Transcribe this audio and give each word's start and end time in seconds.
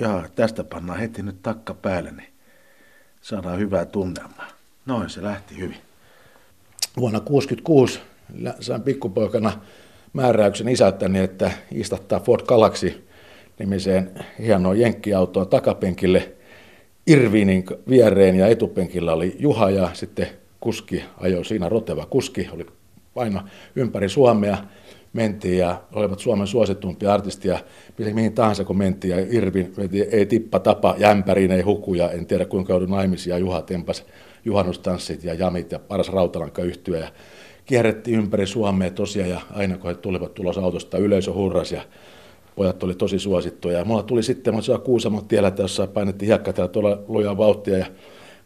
Ja 0.00 0.28
tästä 0.34 0.64
pannaan 0.64 0.98
heti 0.98 1.22
nyt 1.22 1.42
takka 1.42 1.74
päälle, 1.74 2.10
niin 2.10 2.28
saadaan 3.20 3.58
hyvää 3.58 3.84
tunnelmaa. 3.84 4.48
Noin 4.86 5.10
se 5.10 5.22
lähti 5.22 5.56
hyvin. 5.56 5.76
Vuonna 6.96 7.20
1966 7.20 8.00
sain 8.60 8.82
pikkupoikana 8.82 9.52
määräyksen 10.12 10.68
isältäni, 10.68 11.18
että 11.18 11.50
istattaa 11.72 12.20
Ford 12.20 12.46
Galaxy 12.46 13.08
nimiseen 13.58 14.10
hienoon 14.38 14.80
jenkkiautoon 14.80 15.48
takapenkille 15.48 16.32
Irvinin 17.06 17.64
viereen 17.88 18.36
ja 18.36 18.46
etupenkillä 18.46 19.12
oli 19.12 19.36
Juha 19.38 19.70
ja 19.70 19.90
sitten 19.92 20.26
kuski 20.60 21.04
ajoi 21.18 21.44
siinä 21.44 21.68
roteva 21.68 22.06
kuski, 22.06 22.48
oli 22.52 22.66
aina 23.16 23.48
ympäri 23.76 24.08
Suomea 24.08 24.58
mentiin 25.12 25.58
ja 25.58 25.82
olivat 25.92 26.18
Suomen 26.18 26.46
suositumpia 26.46 27.14
artistia, 27.14 27.58
mihin 28.12 28.32
tahansa 28.32 28.64
kun 28.64 28.78
mentiin. 28.78 29.10
Ja 29.10 29.26
Irvin 29.30 29.72
ei 30.10 30.26
tippa 30.26 30.58
tapa, 30.58 30.94
jämpäriin 30.98 31.52
ei 31.52 31.62
hukuja, 31.62 32.10
en 32.10 32.26
tiedä 32.26 32.44
kuinka 32.44 32.72
joudun 32.72 32.90
naimisia, 32.90 33.38
Juha 33.38 33.62
tempas 33.62 34.04
juhannustanssit 34.44 35.24
ja 35.24 35.34
jamit 35.34 35.72
ja 35.72 35.78
paras 35.78 36.08
rautalanka 36.08 36.62
yhtyä. 36.62 36.98
Ja 36.98 37.08
kierrettiin 37.66 38.18
ympäri 38.18 38.46
Suomea 38.46 38.90
tosiaan 38.90 39.30
ja 39.30 39.40
aina 39.52 39.78
kun 39.78 39.90
he 39.90 39.94
tulivat 39.94 40.34
tulos 40.34 40.58
autosta, 40.58 40.98
yleisö 40.98 41.32
hurras 41.32 41.72
ja 41.72 41.82
pojat 42.56 42.82
oli 42.82 42.94
tosi 42.94 43.18
suosittuja. 43.18 43.78
Ja 43.78 43.84
mulla 43.84 44.02
tuli 44.02 44.22
sitten, 44.22 44.54
mä 44.54 44.78
Kuusamon 44.78 45.24
tiellä, 45.24 45.52
jossa 45.58 45.86
painettiin 45.86 46.26
hiekkatella 46.26 46.68
tuolla 46.68 46.98
lujaa 47.08 47.36
vauhtia 47.36 47.78
ja 47.78 47.86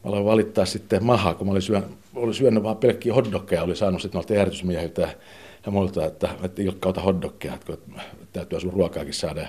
mä 0.05 0.11
aloin 0.11 0.25
valittaa 0.25 0.65
sitten 0.65 1.05
mahaa, 1.05 1.35
kun 1.35 1.47
mä 1.47 1.51
olin 1.51 1.63
syönyt, 1.63 1.89
olin 2.15 2.35
syönyt 2.35 2.63
vaan 2.63 2.77
pelkkiä 2.77 3.15
hotdogkeja, 3.15 3.63
oli 3.63 3.77
saanut 3.77 4.03
sitten 4.03 4.19
noilta 4.19 4.35
järjestysmiehiltä 4.35 5.09
ja 5.67 5.73
muilta, 5.73 6.07
että, 6.07 6.29
että 6.43 6.63
Ilkka 6.63 6.89
ota 6.89 7.01
hotdogkeja, 7.01 7.55
että 7.55 7.77
täytyy 8.33 8.61
sun 8.61 8.73
ruokaakin 8.73 9.15
saada. 9.15 9.41
Ja 9.41 9.49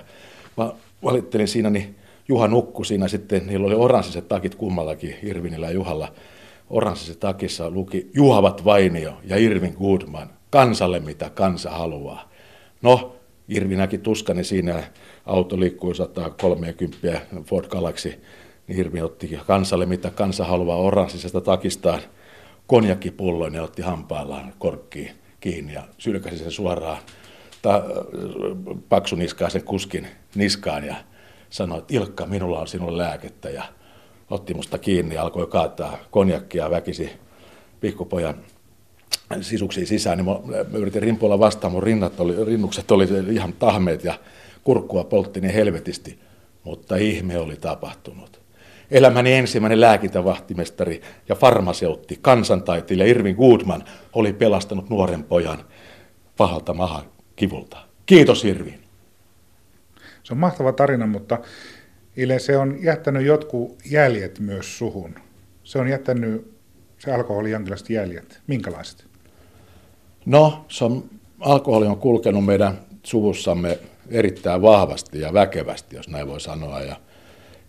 mä 0.56 0.72
valittelin 1.04 1.48
siinä, 1.48 1.70
niin 1.70 1.96
Juha 2.28 2.48
nukku 2.48 2.84
siinä 2.84 3.08
sitten, 3.08 3.46
niillä 3.46 3.66
oli 3.66 3.74
oranssiset 3.74 4.28
takit 4.28 4.54
kummallakin, 4.54 5.16
Irvinillä 5.22 5.66
ja 5.66 5.72
Juhalla. 5.72 6.12
Oranssisessa 6.70 7.20
takissa 7.20 7.70
luki 7.70 8.10
Juhavat 8.14 8.64
Vainio 8.64 9.12
ja 9.24 9.36
Irvin 9.36 9.74
Goodman, 9.78 10.30
kansalle 10.50 11.00
mitä 11.00 11.30
kansa 11.30 11.70
haluaa. 11.70 12.30
No, 12.82 13.16
Irvi 13.48 13.76
näki 13.76 13.98
tuskani 13.98 14.44
siinä, 14.44 14.82
auto 15.26 15.60
liikkui 15.60 15.94
130 15.94 17.20
Ford 17.44 17.66
Galaxy, 17.66 18.22
niin 18.68 18.80
Irvi 18.80 19.00
otti 19.00 19.38
kansalle 19.46 19.86
mitä 19.86 20.10
kansa 20.10 20.44
haluaa 20.44 20.76
oranssisesta 20.76 21.40
takistaan 21.40 22.00
konjakkipullon 22.66 23.54
ja 23.54 23.62
otti 23.62 23.82
hampaillaan 23.82 24.52
korkkiin 24.58 25.10
kiinni 25.46 25.72
ja 25.72 25.82
sylkäsi 25.98 26.38
sen 26.38 26.50
suoraan 26.50 26.98
ta, 27.62 27.82
paksuniskaisen 28.88 29.62
kuskin 29.62 30.06
niskaan 30.34 30.84
ja 30.84 30.94
sanoi, 31.50 31.78
että 31.78 31.94
Ilkka, 31.94 32.26
minulla 32.26 32.60
on 32.60 32.66
sinulle 32.66 33.02
lääkettä 33.02 33.50
ja 33.50 33.64
otti 34.30 34.54
musta 34.54 34.78
kiinni 34.78 35.14
ja 35.14 35.22
alkoi 35.22 35.46
kaataa 35.46 35.98
konjakkia 36.10 36.70
väkisi 36.70 37.10
pikkupojan 37.80 38.34
sisuksiin 39.40 39.86
sisään, 39.86 40.18
niin 40.18 40.26
mä, 40.26 40.78
yritin 40.78 41.02
rimpuilla 41.02 41.38
vastaan, 41.38 41.72
mun 41.72 41.82
rinnat 41.82 42.20
oli, 42.20 42.44
rinnukset 42.44 42.90
oli 42.90 43.08
ihan 43.30 43.52
tahmeet 43.52 44.04
ja 44.04 44.14
kurkkua 44.64 45.04
poltti 45.04 45.40
niin 45.40 45.54
helvetisti, 45.54 46.18
mutta 46.64 46.96
ihme 46.96 47.38
oli 47.38 47.56
tapahtunut. 47.56 48.40
Elämäni 48.90 49.32
ensimmäinen 49.32 49.80
lääkintävahtimestari 49.80 51.02
ja 51.28 51.34
farmaseutti, 51.34 52.18
kansantaiteilija 52.22 53.08
Irvin 53.08 53.36
Goodman 53.36 53.84
oli 54.12 54.32
pelastanut 54.32 54.90
nuoren 54.90 55.24
pojan 55.24 55.64
pahalta 56.36 56.74
mahan 56.74 57.02
kivulta. 57.36 57.76
Kiitos 58.06 58.44
Irvin. 58.44 58.80
Se 60.22 60.34
on 60.34 60.38
mahtava 60.38 60.72
tarina, 60.72 61.06
mutta 61.06 61.38
Ile, 62.16 62.38
se 62.38 62.58
on 62.58 62.82
jättänyt 62.82 63.26
jotkut 63.26 63.78
jäljet 63.90 64.38
myös 64.38 64.78
suhun. 64.78 65.14
Se 65.64 65.78
on 65.78 65.88
jättänyt 65.88 66.56
se 66.98 67.12
alkoholi 67.12 67.50
jonkinlaiset 67.50 67.90
jäljet. 67.90 68.40
Minkälaiset? 68.46 69.06
No, 70.26 70.64
se 70.68 70.84
on, 70.84 71.04
alkoholi 71.40 71.86
on 71.86 71.98
kulkenut 71.98 72.44
meidän 72.44 72.78
suvussamme 73.02 73.78
erittäin 74.08 74.62
vahvasti 74.62 75.20
ja 75.20 75.32
väkevästi, 75.32 75.96
jos 75.96 76.08
näin 76.08 76.28
voi 76.28 76.40
sanoa. 76.40 76.80
Ja 76.80 76.96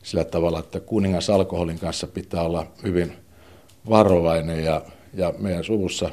sillä 0.07 0.23
tavalla, 0.23 0.59
että 0.59 0.79
kuningas 0.79 1.29
alkoholin 1.29 1.79
kanssa 1.79 2.07
pitää 2.07 2.44
olla 2.44 2.68
hyvin 2.84 3.13
varovainen 3.90 4.63
ja, 4.63 4.81
ja 5.13 5.34
meidän 5.38 5.63
suvussa 5.63 6.09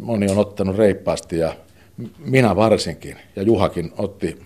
moni 0.00 0.30
on 0.30 0.38
ottanut 0.38 0.76
reippaasti 0.76 1.38
ja 1.38 1.56
minä 2.18 2.56
varsinkin 2.56 3.16
ja 3.36 3.42
Juhakin 3.42 3.92
otti 3.98 4.42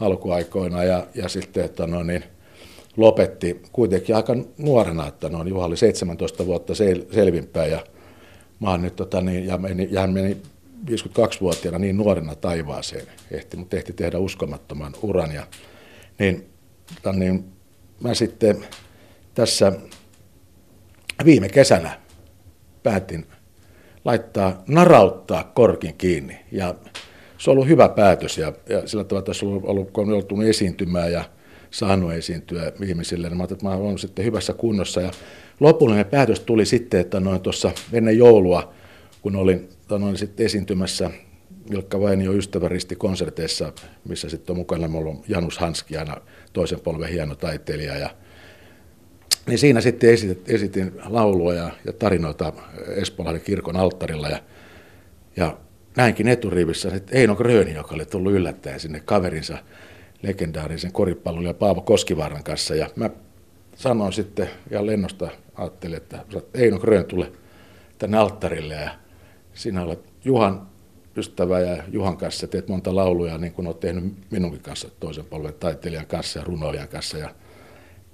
alkuaikoina 0.00 0.84
ja, 0.84 1.06
ja 1.14 1.28
sitten 1.28 1.64
että 1.64 1.86
no, 1.86 2.02
niin, 2.02 2.24
lopetti 2.96 3.62
kuitenkin 3.72 4.16
aika 4.16 4.36
nuorena, 4.58 5.06
että 5.06 5.28
no, 5.28 5.44
Juha 5.44 5.66
oli 5.66 5.76
17 5.76 6.46
vuotta 6.46 6.74
sel, 6.74 7.02
selvinpäin 7.12 7.72
ja 7.72 7.84
mä 8.60 8.78
nyt, 8.78 8.96
tota, 8.96 9.20
niin, 9.20 9.46
ja, 9.46 9.58
meni, 9.58 9.88
ja 9.90 10.00
hän 10.00 10.12
meni 10.12 10.36
52-vuotiaana 10.90 11.78
niin 11.78 11.96
nuorena 11.96 12.34
taivaaseen, 12.34 13.06
ehti, 13.30 13.56
mutta 13.56 13.76
ehti 13.76 13.92
tehdä 13.92 14.18
uskomattoman 14.18 14.92
uran. 15.02 15.32
Ja, 15.32 15.46
niin, 16.18 16.46
tota, 16.94 17.12
niin, 17.12 17.57
mä 18.00 18.14
sitten 18.14 18.64
tässä 19.34 19.72
viime 21.24 21.48
kesänä 21.48 22.00
päätin 22.82 23.26
laittaa, 24.04 24.62
narauttaa 24.68 25.44
korkin 25.54 25.94
kiinni. 25.94 26.40
Ja 26.52 26.74
se 27.38 27.50
on 27.50 27.52
ollut 27.54 27.68
hyvä 27.68 27.88
päätös 27.88 28.38
ja, 28.38 28.52
ja 28.68 28.88
sillä 28.88 29.04
tavalla 29.04 29.26
tässä 29.26 29.46
on 29.46 29.60
ollut, 29.64 29.90
kun 29.90 30.04
on 30.04 30.10
joutunut 30.10 30.46
esiintymään 30.46 31.12
ja 31.12 31.24
saanut 31.70 32.12
esiintyä 32.12 32.72
ihmisille, 32.84 33.28
niin 33.28 33.36
mä 33.36 33.44
että 33.44 33.56
mä 33.62 33.74
olen 33.74 33.98
sitten 33.98 34.24
hyvässä 34.24 34.52
kunnossa. 34.52 35.00
Ja 35.00 35.10
lopullinen 35.60 36.06
päätös 36.06 36.40
tuli 36.40 36.66
sitten, 36.66 37.00
että 37.00 37.20
noin 37.20 37.40
tuossa 37.40 37.72
ennen 37.92 38.18
joulua, 38.18 38.72
kun 39.22 39.36
olin 39.36 39.68
noin 39.90 40.18
sitten 40.18 40.46
esiintymässä 40.46 41.10
Ilkka 41.70 42.00
Vainio 42.00 42.32
ystäväristi 42.32 42.96
konserteissa, 42.96 43.72
missä 44.08 44.28
sitten 44.28 44.52
on 44.52 44.56
mukana 44.56 44.88
mulla 44.88 45.10
on 45.10 45.22
Janus 45.28 45.58
Hanski, 45.58 45.96
aina 45.96 46.16
toisen 46.52 46.80
polven 46.80 47.08
hieno 47.08 47.34
taiteilija. 47.34 47.96
Ja, 47.96 48.10
niin 49.46 49.58
siinä 49.58 49.80
sitten 49.80 50.10
esitin, 50.10 50.42
esitin 50.46 50.92
laulua 51.04 51.54
ja, 51.54 51.70
ja 51.84 51.92
tarinoita 51.92 52.52
Espoolainen 52.96 53.42
kirkon 53.42 53.76
alttarilla. 53.76 54.28
Ja, 54.28 54.38
ja 55.36 55.58
näinkin 55.96 56.28
eturivissä 56.28 56.94
että 56.94 57.18
Eino 57.18 57.36
Gröni, 57.36 57.74
joka 57.74 57.94
oli 57.94 58.06
tullut 58.06 58.32
yllättäen 58.32 58.80
sinne 58.80 59.00
kaverinsa 59.00 59.58
legendaarisen 60.22 60.92
koripallon 60.92 61.54
Paavo 61.54 61.80
Koskivaaran 61.80 62.44
kanssa. 62.44 62.74
Ja 62.74 62.90
mä 62.96 63.10
sanoin 63.74 64.12
sitten 64.12 64.50
ja 64.70 64.86
lennosta 64.86 65.28
ajattelin, 65.54 65.96
että 65.96 66.24
Eino 66.54 66.78
Grön 66.78 67.04
tule 67.04 67.32
tänne 67.98 68.18
alttarille 68.18 68.74
ja 68.74 68.90
sinä 69.54 69.82
olet 69.82 70.00
Juhan 70.24 70.68
ystävä 71.18 71.60
ja 71.60 71.82
Juhan 71.92 72.16
kanssa 72.16 72.46
teet 72.46 72.68
monta 72.68 72.96
lauluja 72.96 73.38
niin 73.38 73.52
kuin 73.52 73.66
olet 73.66 73.80
tehnyt 73.80 74.14
minunkin 74.30 74.62
kanssa 74.62 74.88
toisen 75.00 75.24
polven 75.24 75.54
taiteilijan 75.54 76.06
kanssa 76.06 76.38
ja 76.38 76.44
runoilijan 76.44 76.88
kanssa. 76.88 77.18
Ja 77.18 77.34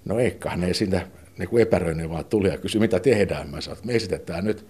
no 0.05 0.19
eiköhän 0.19 0.61
ne 0.61 0.75
sinne 0.75 1.07
niin 1.39 1.59
epäröinen 1.59 2.11
vaan 2.11 2.25
tuli 2.25 2.49
ja 2.49 2.59
kysyi, 2.59 2.81
mitä 2.81 3.01
tehdään. 3.01 3.51
Mä 3.51 3.61
sanoin, 3.61 3.87
me 3.87 3.95
esitetään 3.95 4.45
nyt 4.45 4.67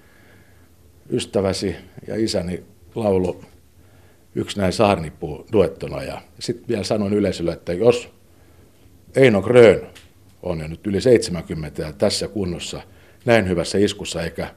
ystäväsi 1.10 1.76
ja 2.06 2.16
isäni 2.16 2.64
laulu 2.94 3.44
yksi 4.34 4.58
näin 4.58 4.72
saarnipuu 4.72 5.46
duettona. 5.52 6.02
Ja 6.02 6.20
sitten 6.38 6.68
vielä 6.68 6.84
sanoin 6.84 7.12
yleisölle, 7.12 7.52
että 7.52 7.72
jos 7.72 8.08
Eino 9.16 9.42
Grön 9.42 9.86
on 10.42 10.60
jo 10.60 10.68
nyt 10.68 10.86
yli 10.86 11.00
70 11.00 11.82
ja 11.82 11.92
tässä 11.92 12.28
kunnossa 12.28 12.82
näin 13.24 13.48
hyvässä 13.48 13.78
iskussa 13.78 14.22
eikä 14.22 14.48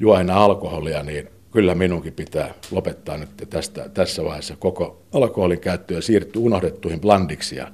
juo 0.00 0.14
aina 0.14 0.44
alkoholia, 0.44 1.02
niin 1.02 1.28
kyllä 1.52 1.74
minunkin 1.74 2.12
pitää 2.12 2.54
lopettaa 2.70 3.16
nyt 3.16 3.28
tästä, 3.50 3.88
tässä 3.88 4.24
vaiheessa 4.24 4.56
koko 4.56 5.02
alkoholin 5.12 5.60
käyttö 5.60 5.94
ja 5.94 6.02
siirtyä 6.02 6.42
unohdettuihin 6.42 7.00
blandiksi 7.00 7.56
ja 7.56 7.72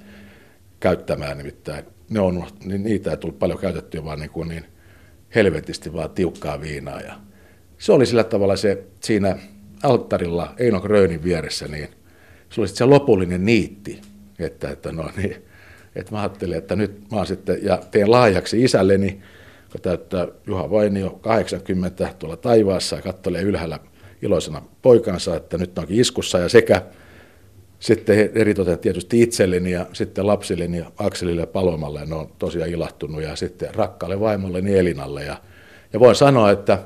käyttämään 0.81 1.39
nimittäin. 1.39 1.85
Ne 2.11 2.21
on, 2.21 2.47
niin 2.65 2.83
niitä 2.83 3.11
ei 3.11 3.17
tullut 3.17 3.39
paljon 3.39 3.59
käytettyä, 3.59 4.05
vaan 4.05 4.19
niin, 4.19 4.31
kuin 4.31 4.49
niin 4.49 4.65
helvetisti 5.35 5.93
vaan 5.93 6.11
tiukkaa 6.11 6.61
viinaa. 6.61 7.01
Ja 7.01 7.15
se 7.79 7.93
oli 7.93 8.07
sillä 8.07 8.25
tavalla 8.25 8.57
se 8.57 8.85
siinä 9.01 9.37
alttarilla 9.83 10.55
Eino 10.59 10.81
Grönin 10.81 11.25
vieressä, 11.25 11.69
niin 11.69 11.89
se 12.51 12.61
oli 12.61 12.69
se 12.69 12.85
lopullinen 12.85 13.45
niitti, 13.45 14.01
että, 14.39 14.71
että, 14.71 14.93
no, 14.93 15.11
niin, 15.17 15.37
että 15.97 16.13
mä 16.13 16.21
ajattelin, 16.21 16.59
että 16.59 16.77
nyt 16.77 17.11
mä 17.13 17.25
sitten, 17.25 17.59
ja 17.63 17.79
teen 17.91 18.11
laajaksi 18.11 18.65
isälleni, 18.65 19.23
kun 19.77 19.83
täyttää 19.83 20.29
Juha 20.47 20.71
Vainio 20.71 21.11
80 21.11 22.09
tuolla 22.19 22.37
taivaassa 22.37 22.97
ja 22.97 23.03
kattelee 23.03 23.43
ylhäällä 23.43 23.79
iloisena 24.23 24.63
poikansa, 24.83 25.37
että 25.37 25.59
nyt 25.59 25.79
onkin 25.79 26.01
iskussa 26.01 26.39
ja 26.39 26.49
sekä 26.49 26.83
sitten 27.81 28.31
eritoten 28.35 28.79
tietysti 28.79 29.23
itselleni 29.23 29.71
ja 29.71 29.87
sitten 29.93 30.27
lapsilleni 30.27 30.79
ja 30.79 30.91
Akselille 30.99 31.41
ja 31.41 31.47
Palomalle, 31.47 32.07
ne 32.07 32.15
on 32.15 32.31
tosiaan 32.39 32.71
ilahtunut 32.71 33.23
ja 33.23 33.37
sitten 33.37 33.75
rakkaalle 33.75 34.21
vaimolleni 34.21 34.79
Elinalle. 34.79 35.25
Ja, 35.25 35.37
ja 35.93 36.01
voin 36.01 36.17
sanoa, 36.17 36.51
että, 36.51 36.79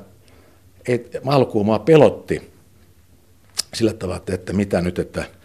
että 0.87 1.19
alkuun 1.25 1.65
mua 1.65 1.79
pelotti 1.79 2.51
sillä 3.73 3.93
tavalla, 3.93 4.21
että 4.27 4.53
mitä 4.53 4.81
nyt, 4.81 4.99
että, 4.99 5.21
että 5.21 5.40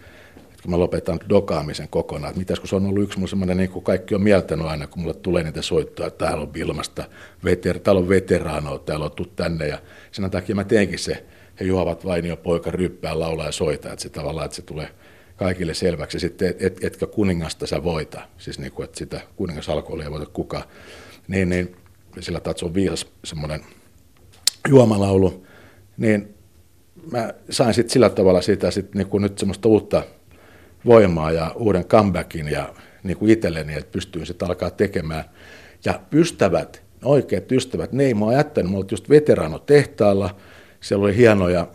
mä 0.71 0.79
lopetan 0.79 1.19
dokaamisen 1.29 1.87
kokonaan. 1.89 2.29
Että 2.29 2.39
mitäs 2.39 2.59
kun 2.59 2.69
se 2.69 2.75
on 2.75 2.85
ollut 2.85 3.03
yksi 3.03 3.19
mun 3.19 3.29
semmoinen, 3.29 3.57
niin 3.57 3.69
kuin 3.69 3.85
kaikki 3.85 4.15
on 4.15 4.21
mieltänyt 4.21 4.65
aina, 4.65 4.87
kun 4.87 5.01
mulle 5.01 5.13
tulee 5.13 5.43
niitä 5.43 5.61
soittoja, 5.61 6.07
että 6.07 6.25
täällä 6.25 6.41
on 6.41 6.53
Vilmasta, 6.53 7.03
veter, 7.43 7.79
täällä 7.79 7.99
on 7.99 8.09
veteraanoa, 8.09 8.79
täällä 8.79 9.05
on 9.05 9.11
tuu 9.11 9.25
tänne. 9.25 9.67
Ja 9.67 9.79
sen 10.11 10.31
takia 10.31 10.55
mä 10.55 10.63
teenkin 10.63 10.99
se, 10.99 11.25
he 11.59 11.65
juovat 11.65 12.05
vain 12.05 12.25
jo 12.25 12.37
poika 12.37 12.71
ryppää, 12.71 13.19
laulaa 13.19 13.45
ja 13.45 13.51
soittaa, 13.51 13.93
että 13.93 14.03
se 14.03 14.09
tavallaan, 14.09 14.45
että 14.45 14.55
se 14.55 14.61
tulee 14.61 14.89
kaikille 15.35 15.73
selväksi. 15.73 16.19
Sitten, 16.19 16.49
et, 16.49 16.61
et, 16.61 16.83
etkä 16.83 17.07
kuningasta 17.07 17.67
sä 17.67 17.83
voita, 17.83 18.21
siis 18.37 18.59
niin 18.59 18.71
kuin, 18.71 18.83
että 18.83 18.97
sitä 18.97 19.21
kuningasalkoholia 19.35 20.05
ei 20.05 20.11
voita 20.11 20.25
kukaan. 20.25 20.63
Niin, 21.27 21.49
niin 21.49 21.75
sillä 22.19 22.41
se 22.55 22.65
on 22.65 22.73
viisas 22.73 23.07
semmoinen 23.23 23.61
juomalaulu, 24.69 25.45
niin 25.97 26.35
mä 27.11 27.33
sain 27.49 27.73
sitten 27.73 27.93
sillä 27.93 28.09
tavalla 28.09 28.41
sitä 28.41 28.71
sit 28.71 28.95
niin 28.95 29.07
kuin 29.07 29.21
nyt 29.21 29.37
semmoista 29.37 29.69
uutta 29.69 30.03
voimaa 30.87 31.31
ja 31.31 31.51
uuden 31.55 31.85
comebackin 31.85 32.47
ja 32.47 32.73
niin 33.03 33.17
kuin 33.17 33.31
itselleni, 33.31 33.73
että 33.73 33.91
pystyin 33.91 34.25
sitten 34.25 34.47
alkaa 34.47 34.69
tekemään. 34.71 35.23
Ja 35.85 35.99
ystävät, 36.13 36.83
oikeat 37.03 37.51
ystävät, 37.51 37.91
ne 37.91 38.05
ei 38.05 38.13
mua 38.13 38.33
jättänyt, 38.33 38.71
mulla 38.71 38.85
just 38.91 39.09
veteraano 39.09 39.59
tehtaalla, 39.59 40.35
siellä 40.81 41.03
oli 41.03 41.17
hienoja 41.17 41.67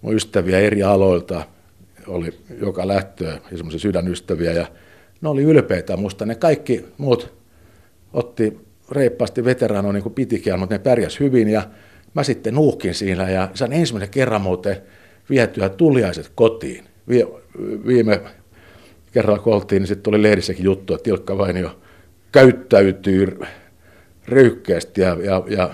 mun 0.00 0.14
ystäviä 0.14 0.58
eri 0.58 0.82
aloilta, 0.82 1.42
oli 2.06 2.38
joka 2.60 2.88
lähtöä 2.88 3.40
ja 3.50 3.56
semmoisia 3.56 3.80
sydänystäviä 3.80 4.52
ja 4.52 4.66
ne 5.20 5.28
oli 5.28 5.42
ylpeitä 5.42 5.96
musta. 5.96 6.26
Ne 6.26 6.34
kaikki 6.34 6.84
muut 6.98 7.32
otti 8.12 8.58
reippaasti 8.90 9.44
veteraanoa 9.44 9.92
niin 9.92 10.02
kuin 10.02 10.14
pitikin, 10.14 10.58
mutta 10.58 10.74
ne 10.74 10.78
pärjäs 10.78 11.20
hyvin 11.20 11.48
ja 11.48 11.62
mä 12.14 12.22
sitten 12.22 12.54
nuuhkin 12.54 12.94
siinä 12.94 13.30
ja 13.30 13.48
sain 13.54 13.72
ensimmäisen 13.72 14.10
kerran 14.10 14.42
muuten 14.42 14.76
vietyä 15.30 15.68
tuliaiset 15.68 16.32
kotiin. 16.34 16.89
Viime 17.86 18.20
kerralla 19.12 19.38
kun 19.38 19.54
oltiin, 19.54 19.80
niin 19.80 19.88
sitten 19.88 20.02
tuli 20.02 20.22
lehdissäkin 20.22 20.64
juttu, 20.64 20.94
että 20.94 21.04
Tilkka 21.04 21.38
Vainio 21.38 21.80
käyttäytyy 22.32 23.40
ryykkeästi 24.28 25.00
ja, 25.00 25.16
ja, 25.24 25.42
ja 25.48 25.70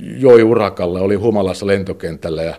joi 0.00 0.42
urakalla, 0.42 1.00
oli 1.00 1.14
humalassa 1.14 1.66
lentokentällä 1.66 2.42
ja 2.42 2.54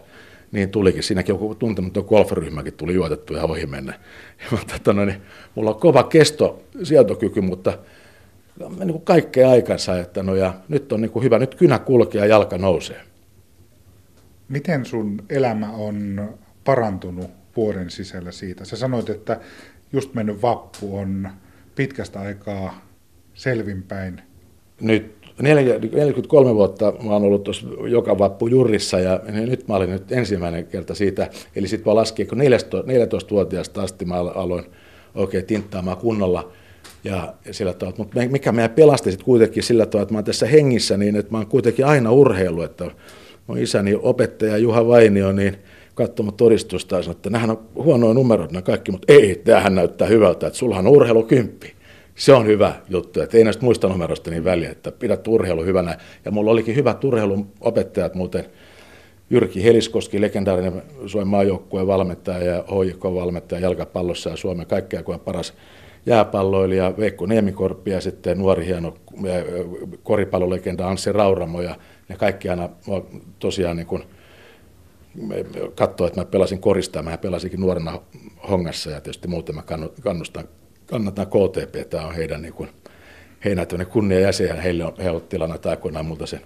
niin 0.51 0.69
tulikin. 0.69 1.03
Siinäkin 1.03 1.33
joku 1.33 1.55
tuntematon 1.55 2.05
golfryhmäkin 2.05 2.73
tuli 2.73 2.93
juotettu 2.93 3.33
ja 3.33 3.43
ohi 3.43 3.65
mennä. 3.65 3.93
Ja, 4.39 4.57
mutta, 4.57 4.93
no, 4.93 5.05
niin, 5.05 5.21
mulla 5.55 5.69
on 5.69 5.79
kova 5.79 6.03
kesto, 6.03 6.63
sietokyky, 6.83 7.41
mutta 7.41 7.77
niin 8.79 8.91
kuin 8.91 9.01
kaikkea 9.01 9.49
aikansa, 9.49 9.99
että 9.99 10.23
no 10.23 10.35
ja 10.35 10.53
nyt 10.67 10.91
on 10.91 11.01
niin 11.01 11.11
kuin 11.11 11.23
hyvä, 11.23 11.39
nyt 11.39 11.55
kynä 11.55 11.79
kulkee 11.79 12.21
ja 12.21 12.27
jalka 12.27 12.57
nousee. 12.57 13.01
Miten 14.49 14.85
sun 14.85 15.21
elämä 15.29 15.71
on 15.71 16.29
parantunut 16.63 17.36
vuoden 17.57 17.89
sisällä 17.89 18.31
siitä? 18.31 18.65
Sä 18.65 18.75
sanoit, 18.75 19.09
että 19.09 19.39
just 19.93 20.13
mennyt 20.13 20.41
vappu 20.41 20.97
on 20.97 21.29
pitkästä 21.75 22.19
aikaa 22.19 22.81
selvinpäin. 23.33 24.21
Nyt 24.81 25.17
43 25.41 26.55
vuotta 26.55 26.93
mä 27.03 27.11
oon 27.13 27.23
ollut 27.23 27.43
tuossa 27.43 27.67
joka 27.87 28.17
vappu 28.17 28.47
jurissa 28.47 28.99
ja 28.99 29.21
nyt 29.31 29.67
mä 29.67 29.75
olin 29.75 29.89
nyt 29.89 30.11
ensimmäinen 30.11 30.65
kerta 30.65 30.95
siitä, 30.95 31.29
eli 31.55 31.67
sitten 31.67 31.91
mä 31.91 31.95
laskin, 31.95 32.27
kun 32.27 32.37
14-vuotiaasta 32.37 33.81
asti 33.81 34.05
mä 34.05 34.15
aloin 34.15 34.65
oikein 35.15 35.45
tinttaamaan 35.45 35.97
kunnolla 35.97 36.51
ja 37.03 37.33
sillä 37.51 37.73
tavalla, 37.73 37.97
mutta 37.97 38.19
mikä 38.29 38.51
meidän 38.51 38.75
pelasti 38.75 39.11
sitten 39.11 39.25
kuitenkin 39.25 39.63
sillä 39.63 39.85
tavalla, 39.85 40.03
että 40.03 40.13
mä 40.13 40.17
oon 40.17 40.25
tässä 40.25 40.47
hengissä 40.47 40.97
niin, 40.97 41.15
että 41.15 41.31
mä 41.31 41.37
oon 41.37 41.47
kuitenkin 41.47 41.85
aina 41.85 42.11
urheilu, 42.11 42.61
että 42.61 42.91
mun 43.47 43.57
isäni 43.57 43.99
opettaja 44.01 44.57
Juha 44.57 44.87
Vainio, 44.87 45.31
niin 45.31 45.57
katsoi 45.97 46.31
todistusta 46.37 46.95
ja 46.95 47.03
sanoi, 47.03 47.15
että 47.15 47.29
nämähän 47.29 47.49
on 47.49 47.59
huonoja 47.75 48.13
numerot 48.13 48.51
nämä 48.51 48.61
kaikki, 48.61 48.91
mutta 48.91 49.13
ei, 49.13 49.41
tämähän 49.43 49.75
näyttää 49.75 50.07
hyvältä, 50.07 50.47
että 50.47 50.59
sulla 50.59 50.77
on 50.77 50.87
urheilu 50.87 51.23
kymppi. 51.23 51.73
Se 52.15 52.33
on 52.33 52.45
hyvä 52.45 52.73
juttu, 52.89 53.21
että 53.21 53.37
ei 53.37 53.43
näistä 53.43 53.65
muista 53.65 53.87
numeroista 53.87 54.29
niin 54.29 54.43
väliä, 54.43 54.71
että 54.71 54.91
pidät 54.91 55.27
urheilu 55.27 55.63
hyvänä. 55.63 55.97
Ja 56.25 56.31
mulla 56.31 56.51
olikin 56.51 56.75
hyvät 56.75 57.03
urheilun 57.03 57.47
opettajat 57.61 58.15
muuten, 58.15 58.45
Jyrki 59.29 59.63
Heliskoski, 59.63 60.21
legendaarinen 60.21 60.83
Suomen 61.05 61.27
maajoukkueen 61.27 61.87
valmentaja 61.87 62.43
ja 62.43 62.63
HJK-valmentaja 62.63 63.61
jalkapallossa 63.61 64.29
ja 64.29 64.35
Suomen 64.35 64.67
kaikkea 64.67 65.03
kuin 65.03 65.19
paras 65.19 65.53
jääpalloilija 66.05 66.93
Veikko 66.97 67.25
Niemikorppi 67.25 67.91
ja 67.91 68.01
sitten 68.01 68.37
nuori 68.37 68.65
hieno 68.65 68.93
koripallolegenda 70.03 70.87
Anssi 70.87 71.11
Rauramo 71.11 71.61
ja 71.61 71.75
ne 72.09 72.15
kaikki 72.15 72.49
aina 72.49 72.69
tosiaan 73.39 73.77
niin 73.77 73.87
kuin 73.87 74.03
katsoi, 75.75 76.07
että 76.07 76.21
mä 76.21 76.25
pelasin 76.25 76.59
koristaa, 76.59 77.03
mä 77.03 77.17
pelasinkin 77.17 77.61
nuorena 77.61 78.01
hongassa 78.49 78.89
ja 78.89 79.01
tietysti 79.01 79.27
muuten 79.27 79.55
mä 79.55 79.63
kannustan, 80.01 80.47
kannatan 80.85 81.27
KTP, 81.27 81.89
tämä 81.89 82.07
on 82.07 82.15
heidän 82.15 82.41
niin 82.41 82.53
kuin, 82.53 82.69
heidän 83.45 83.67
kunnia 83.89 84.19
jäsen 84.19 84.47
ja 84.47 84.55
heille 84.55 84.85
on, 84.85 84.93
he 85.03 85.11
ovat 85.11 85.29
tilannut 85.29 85.65
aikoinaan 85.65 86.05
multa 86.05 86.25
sen 86.25 86.41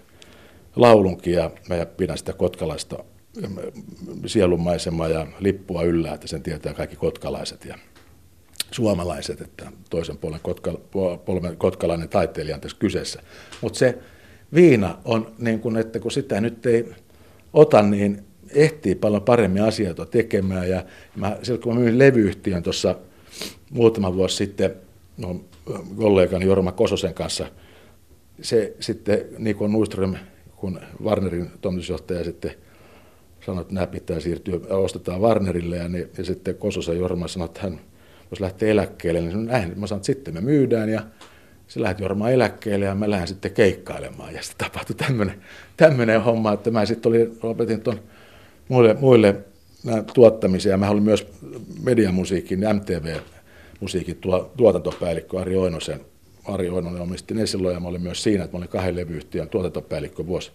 laulunkin 0.75 1.33
ja 1.33 1.51
mä 1.69 1.85
pidän 1.85 2.17
sitä 2.17 2.33
kotkalaista 2.33 3.03
sielunmaisemaa 4.25 5.07
ja 5.07 5.27
lippua 5.39 5.83
yllä, 5.83 6.13
että 6.13 6.27
sen 6.27 6.43
tietää 6.43 6.73
kaikki 6.73 6.95
kotkalaiset 6.95 7.65
ja 7.65 7.77
suomalaiset, 8.71 9.41
että 9.41 9.71
toisen 9.89 10.17
puolen 10.17 10.39
kotka, 10.43 10.71
polven 11.25 11.57
kotkalainen 11.57 12.09
taiteilija 12.09 12.55
on 12.55 12.61
tässä 12.61 12.77
kyseessä. 12.79 13.21
Mutta 13.61 13.79
se 13.79 13.97
viina 14.53 14.97
on 15.05 15.33
niin 15.37 15.59
kuin, 15.59 15.77
että 15.77 15.99
kun 15.99 16.11
sitä 16.11 16.41
nyt 16.41 16.65
ei 16.65 16.91
ota, 17.53 17.81
niin 17.81 18.25
ehtii 18.55 18.95
paljon 18.95 19.21
paremmin 19.21 19.63
asioita 19.63 20.05
tekemään. 20.05 20.69
Ja 20.69 20.83
mä, 21.15 21.37
silloin 21.43 21.63
kun 21.63 21.73
mä 21.73 21.79
myin 21.79 21.99
levyyhtiön 21.99 22.63
tuossa 22.63 22.95
muutama 23.69 24.15
vuosi 24.15 24.35
sitten 24.35 24.75
no, 25.17 25.41
kollegani 25.97 26.45
Jorma 26.45 26.71
Kososen 26.71 27.13
kanssa, 27.13 27.47
se 28.41 28.75
sitten 28.79 29.25
Niko 29.37 29.67
Nuiström, 29.67 30.15
kun 30.55 30.79
Warnerin 31.03 31.49
toimitusjohtaja 31.61 32.23
sitten 32.23 32.51
sanoi, 33.45 33.61
että 33.61 33.73
nämä 33.73 33.87
pitää 33.87 34.19
siirtyä, 34.19 34.59
ostetaan 34.69 35.21
Warnerille, 35.21 35.75
ja, 35.77 35.87
niin, 35.87 36.09
ja 36.17 36.23
sitten 36.23 36.55
Kososen 36.55 36.97
Jorma 36.97 37.27
sanoi, 37.27 37.45
että 37.45 37.61
hän 37.61 37.79
jos 38.31 38.39
lähtee 38.39 38.71
eläkkeelle, 38.71 39.21
niin 39.21 39.45
näin, 39.45 39.79
mä 39.79 39.87
sanon, 39.87 39.99
että 39.99 40.05
sitten 40.05 40.33
me 40.33 40.41
myydään 40.41 40.89
ja 40.89 41.01
se 41.67 41.81
lähti 41.81 42.03
varmaan 42.03 42.33
eläkkeelle 42.33 42.85
ja 42.85 42.95
mä 42.95 43.09
lähden 43.09 43.27
sitten 43.27 43.51
keikkailemaan. 43.51 44.33
Ja 44.33 44.43
sitten 44.43 44.67
tapahtui 44.67 44.95
tämmöinen, 45.77 46.21
homma, 46.21 46.53
että 46.53 46.71
mä 46.71 46.85
sitten 46.85 47.11
lopetin 47.43 47.81
tuon 47.81 47.99
muille, 48.71 48.93
muille 48.93 49.35
tuottamisia. 50.13 50.77
Mä 50.77 50.89
olin 50.89 51.03
myös 51.03 51.27
mediamusiikin, 51.83 52.59
MTV-musiikin 52.59 54.21
tuotantopäällikkö 54.57 55.39
Ari 55.39 55.55
Oinosen. 55.55 56.01
Ari 56.45 56.69
Oinonen 56.69 57.01
omisti 57.01 57.33
ne 57.33 57.45
silloin 57.45 57.73
ja 57.73 57.79
mä 57.79 57.87
olin 57.87 58.01
myös 58.01 58.23
siinä, 58.23 58.43
että 58.43 58.57
mä 58.57 58.59
olin 58.59 58.69
kahden 58.69 58.95
levyyhtiön 58.95 59.49
tuotantopäällikkö 59.49 60.27
vuosi 60.27 60.51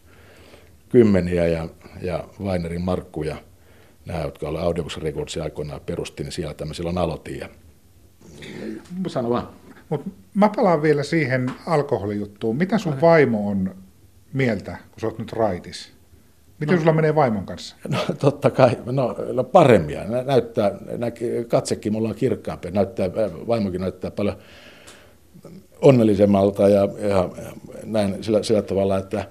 kymmeniä 0.89 1.47
ja, 1.47 1.69
ja 2.03 2.25
Vainerin 2.45 2.81
Markku 2.81 3.23
ja 3.23 3.37
nämä, 4.07 4.23
jotka 4.23 4.49
olivat 4.49 4.65
Audiobooks 4.65 4.97
Recordsia 4.97 5.43
aikoinaan 5.43 5.81
perusti, 5.87 6.23
niin 6.23 6.33
siellä 6.33 6.55
tämmöisillä 6.55 6.91
on 6.91 6.99
aloitin. 6.99 7.39
Ja... 7.39 7.49
Sano 9.09 9.31
vaan. 9.31 9.49
Mut 9.89 10.03
mä 10.35 10.49
palaan 10.57 10.83
vielä 10.83 11.03
siihen 11.03 11.51
alkoholijuttuun. 11.67 12.57
Mitä 12.57 12.79
sun 12.79 13.01
vaimo 13.01 13.49
on 13.49 13.75
mieltä, 14.33 14.77
kun 14.91 15.01
sä 15.01 15.07
oot 15.07 15.19
nyt 15.19 15.33
raitis? 15.33 15.96
Miten 16.61 16.75
no, 16.75 16.81
sulla 16.81 16.93
menee 16.93 17.15
vaimon 17.15 17.47
kanssa? 17.47 17.77
No 17.89 17.99
totta 18.19 18.51
kai, 18.51 18.79
no, 18.85 19.17
no 19.33 19.45
paremmin. 19.45 19.99
Näyttää, 20.27 20.73
nä, 20.99 21.07
katsekin 21.49 21.93
mulla 21.93 22.09
on 22.09 22.15
kirkkaampi. 22.15 22.71
Näyttää, 22.71 23.11
vaimokin 23.47 23.81
näyttää 23.81 24.11
paljon 24.11 24.37
onnellisemmalta 25.83 26.69
ja, 26.69 26.89
ja, 27.09 27.29
näin 27.85 28.25
sillä, 28.25 28.43
sillä 28.43 28.63
tavalla, 28.63 28.99
että 28.99 29.25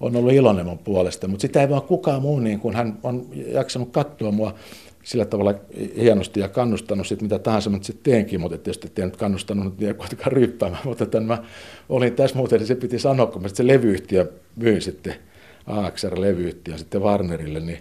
on 0.00 0.16
ollut 0.16 0.32
iloinen 0.32 0.66
mun 0.66 0.78
puolesta, 0.78 1.28
mutta 1.28 1.42
sitä 1.42 1.60
ei 1.60 1.68
vaan 1.68 1.82
kukaan 1.82 2.22
muu, 2.22 2.40
niin 2.40 2.60
kuin 2.60 2.76
hän 2.76 2.98
on 3.02 3.26
jaksanut 3.32 3.90
katsoa 3.90 4.32
mua 4.32 4.54
sillä 5.02 5.24
tavalla 5.24 5.54
hienosti 5.96 6.40
ja 6.40 6.48
kannustanut 6.48 7.06
sit 7.06 7.22
mitä 7.22 7.38
tahansa, 7.38 7.70
mutta 7.70 7.86
sitten 7.86 8.12
teenkin, 8.12 8.40
mutta 8.40 8.58
tietysti 8.58 9.02
en 9.02 9.04
nyt 9.04 9.16
kannustanut 9.16 9.78
niin 9.78 9.94
kuitenkaan 9.94 10.32
ryppäämään, 10.32 10.82
mutta 10.84 11.06
tämän 11.06 11.26
mä 11.26 11.38
olin 11.88 12.12
tässä 12.12 12.36
muuten, 12.36 12.66
se 12.66 12.74
piti 12.74 12.98
sanoa, 12.98 13.26
kun 13.26 13.42
mä 13.42 13.48
se 13.48 13.66
levyyhtiö 13.66 14.32
myin 14.56 14.82
sitten, 14.82 15.14
AXR-levyyhtiö 15.66 16.78
sitten 16.78 17.02
Warnerille, 17.02 17.60
niin 17.60 17.78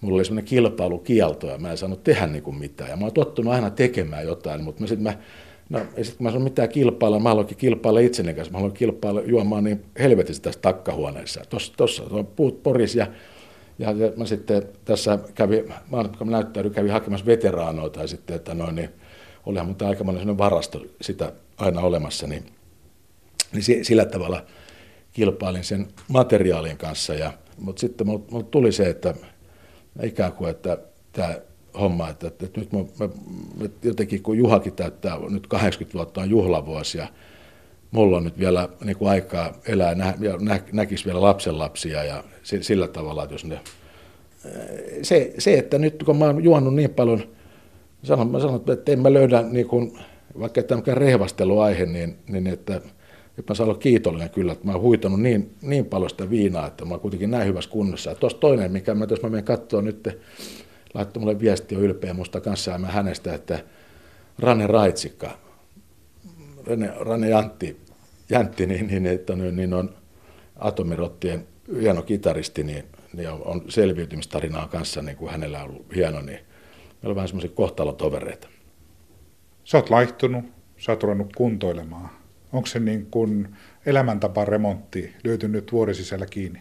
mulla 0.00 0.16
oli 0.16 0.24
semmoinen 0.24 0.48
kilpailukielto 0.48 1.46
ja 1.46 1.58
mä 1.58 1.70
en 1.70 1.78
saanut 1.78 2.04
tehdä 2.04 2.26
niin 2.26 2.42
kuin 2.42 2.56
mitään. 2.56 2.90
Ja 2.90 2.96
mä 2.96 3.04
oon 3.04 3.12
tottunut 3.12 3.52
aina 3.52 3.70
tekemään 3.70 4.24
jotain, 4.24 4.64
mutta 4.64 4.80
mä 4.80 4.86
sitten 4.86 5.02
mä 5.02 5.18
No, 5.72 5.78
ja 5.78 6.04
sitten 6.04 6.16
kun 6.18 6.24
mä 6.24 6.30
sanoin 6.30 6.44
mitään 6.44 6.68
kilpailla, 6.68 7.18
mä 7.18 7.28
haluankin 7.28 7.56
kilpailla 7.56 8.00
itseni 8.00 8.34
kanssa. 8.34 8.52
Mä 8.52 8.58
haluan 8.58 8.72
kilpailla 8.72 9.20
juomaan 9.20 9.64
niin 9.64 9.84
helvetissä 9.98 10.42
tässä 10.42 10.60
takkahuoneessa. 10.60 11.42
Tuossa, 11.76 12.02
on 12.10 12.26
puut 12.26 12.62
poris 12.62 12.94
ja, 12.94 13.06
ja, 13.78 13.88
mä 14.16 14.26
sitten 14.26 14.62
tässä 14.84 15.18
kävi, 15.34 15.64
mä, 15.90 16.04
näyttäydyin, 16.24 16.74
kävin 16.74 16.92
hakemassa 16.92 17.26
veteraanoita 17.26 18.00
ja 18.00 18.06
sitten, 18.06 18.36
että 18.36 18.54
noin, 18.54 18.74
niin 18.74 18.90
olihan 19.46 19.66
mun 19.66 19.76
aika 19.80 20.06
varasto 20.38 20.82
sitä 21.00 21.32
aina 21.56 21.80
olemassa, 21.80 22.26
niin, 22.26 22.44
niin 23.52 23.84
sillä 23.84 24.04
tavalla 24.04 24.44
kilpailin 25.12 25.64
sen 25.64 25.88
materiaalin 26.08 26.76
kanssa. 26.76 27.14
Ja, 27.14 27.32
mutta 27.58 27.80
sitten 27.80 28.06
mulla, 28.06 28.24
mulla 28.30 28.46
tuli 28.50 28.72
se, 28.72 28.90
että 28.90 29.14
ikään 30.02 30.32
kuin, 30.32 30.50
että 30.50 30.78
tämä 31.12 31.34
homma, 31.80 32.08
että, 32.08 32.26
että, 32.26 32.60
nyt 32.60 32.72
mä, 32.72 32.78
mä, 32.78 33.08
mä, 33.60 33.68
jotenkin 33.82 34.22
kun 34.22 34.38
Juhakin 34.38 34.72
täyttää 34.72 35.18
nyt 35.30 35.46
80 35.46 35.94
vuotta 35.94 36.20
on 36.20 36.30
juhlavuosia, 36.30 37.08
mulla 37.90 38.16
on 38.16 38.24
nyt 38.24 38.38
vielä 38.38 38.68
niin 38.84 38.96
kuin 38.96 39.10
aikaa 39.10 39.52
elää 39.66 39.94
nä, 39.94 40.14
ja 40.20 40.36
nä, 40.40 40.60
näkisi 40.72 41.04
vielä 41.04 41.20
lapsenlapsia 41.20 42.04
ja 42.04 42.24
sillä 42.42 42.88
tavalla, 42.88 43.22
että 43.22 43.34
jos 43.34 43.44
ne... 43.44 43.60
Se, 45.02 45.34
se, 45.38 45.58
että 45.58 45.78
nyt 45.78 46.02
kun 46.04 46.16
mä 46.16 46.24
oon 46.24 46.44
juonut 46.44 46.74
niin 46.74 46.90
paljon, 46.90 47.24
sanon, 48.02 48.30
mä 48.30 48.40
sanon, 48.40 48.62
että 48.72 48.92
en 48.92 49.00
mä 49.00 49.12
löydä, 49.12 49.42
niin 49.42 49.68
kuin, 49.68 49.98
vaikka 50.38 50.62
tämä 50.62 50.78
mikään 50.78 50.96
rehvasteluaihe, 50.96 51.86
niin, 51.86 52.16
niin 52.28 52.46
että, 52.46 52.80
että 53.38 53.52
mä 53.52 53.54
saan 53.54 53.68
olla 53.68 53.78
kiitollinen 53.78 54.30
kyllä, 54.30 54.52
että 54.52 54.66
mä 54.66 54.72
oon 54.72 54.80
huitanut 54.80 55.20
niin, 55.20 55.54
niin 55.62 55.86
paljon 55.86 56.10
sitä 56.10 56.30
viinaa, 56.30 56.66
että 56.66 56.84
mä 56.84 56.90
oon 56.90 57.00
kuitenkin 57.00 57.30
näin 57.30 57.48
hyvässä 57.48 57.70
kunnossa. 57.70 58.10
Ja 58.10 58.16
tuossa 58.16 58.38
toinen, 58.38 58.72
mikä 58.72 58.94
mä, 58.94 59.06
jos 59.10 59.22
mä 59.22 59.28
menen 59.28 59.44
katsoa 59.44 59.82
nyt, 59.82 60.08
laittoi 60.94 61.20
mulle 61.20 61.40
viesti 61.40 61.76
on 61.76 61.82
ylpeä 61.82 62.14
musta 62.14 62.40
kanssa 62.40 62.70
ja 62.70 62.78
mä 62.78 62.86
hänestä, 62.86 63.34
että 63.34 63.64
Rane 64.38 64.66
Raitsikka, 64.66 65.38
Rane, 66.66 66.92
Rane 66.96 67.28
Jantti, 67.28 67.76
Jäntti, 68.30 68.66
niin, 68.66 68.86
niin, 68.86 69.06
että, 69.06 69.36
niin 69.36 69.74
on 69.74 69.94
atomirottien 70.56 71.46
hieno 71.80 72.02
kitaristi, 72.02 72.64
niin, 72.64 72.84
niin 73.12 73.28
on 73.30 73.62
selviytymistarinaa 73.68 74.68
kanssa, 74.68 75.02
niin 75.02 75.16
kuin 75.16 75.30
hänellä 75.30 75.62
on 75.62 75.70
ollut 75.70 75.94
hieno, 75.94 76.20
niin 76.20 76.38
meillä 77.02 77.10
on 77.12 77.14
vähän 77.14 77.28
semmoisia 77.28 77.50
kohtalotovereita. 77.50 78.48
Sä 79.64 79.78
oot 79.78 79.90
laihtunut, 79.90 80.44
sä 80.78 80.92
oot 80.92 81.02
ruvennut 81.02 81.32
kuntoilemaan. 81.36 82.21
Onko 82.52 82.66
se 82.66 82.80
niin 82.80 83.06
kuin 83.10 83.48
elämäntapa 83.86 84.44
remontti 84.44 85.14
löytynyt 85.24 85.72
vuoden 85.72 85.94
sisällä 85.94 86.26
kiinni? 86.26 86.60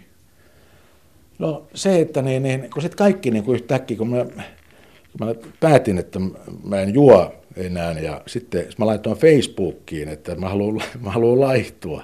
No 1.39 1.67
se, 1.74 2.00
että 2.00 2.21
niin, 2.21 2.43
niin, 2.43 2.69
kun 2.74 2.81
sitten 2.81 2.98
kaikki 2.98 3.31
niin 3.31 3.43
kuin 3.43 3.55
yhtäkkiä, 3.55 3.98
kun 3.98 4.10
mä, 4.10 4.25
kun 4.25 5.27
mä 5.27 5.36
päätin, 5.60 5.98
että 5.98 6.19
mä 6.63 6.81
en 6.81 6.93
juo 6.93 7.41
enää. 7.55 7.91
Ja 7.91 8.21
sitten 8.27 8.65
mä 8.77 8.86
laitoin 8.86 9.17
Facebookiin, 9.17 10.07
että 10.07 10.36
mä 10.36 10.50
haluan, 10.50 10.81
mä 11.03 11.12
haluan 11.12 11.39
laihtua. 11.39 12.03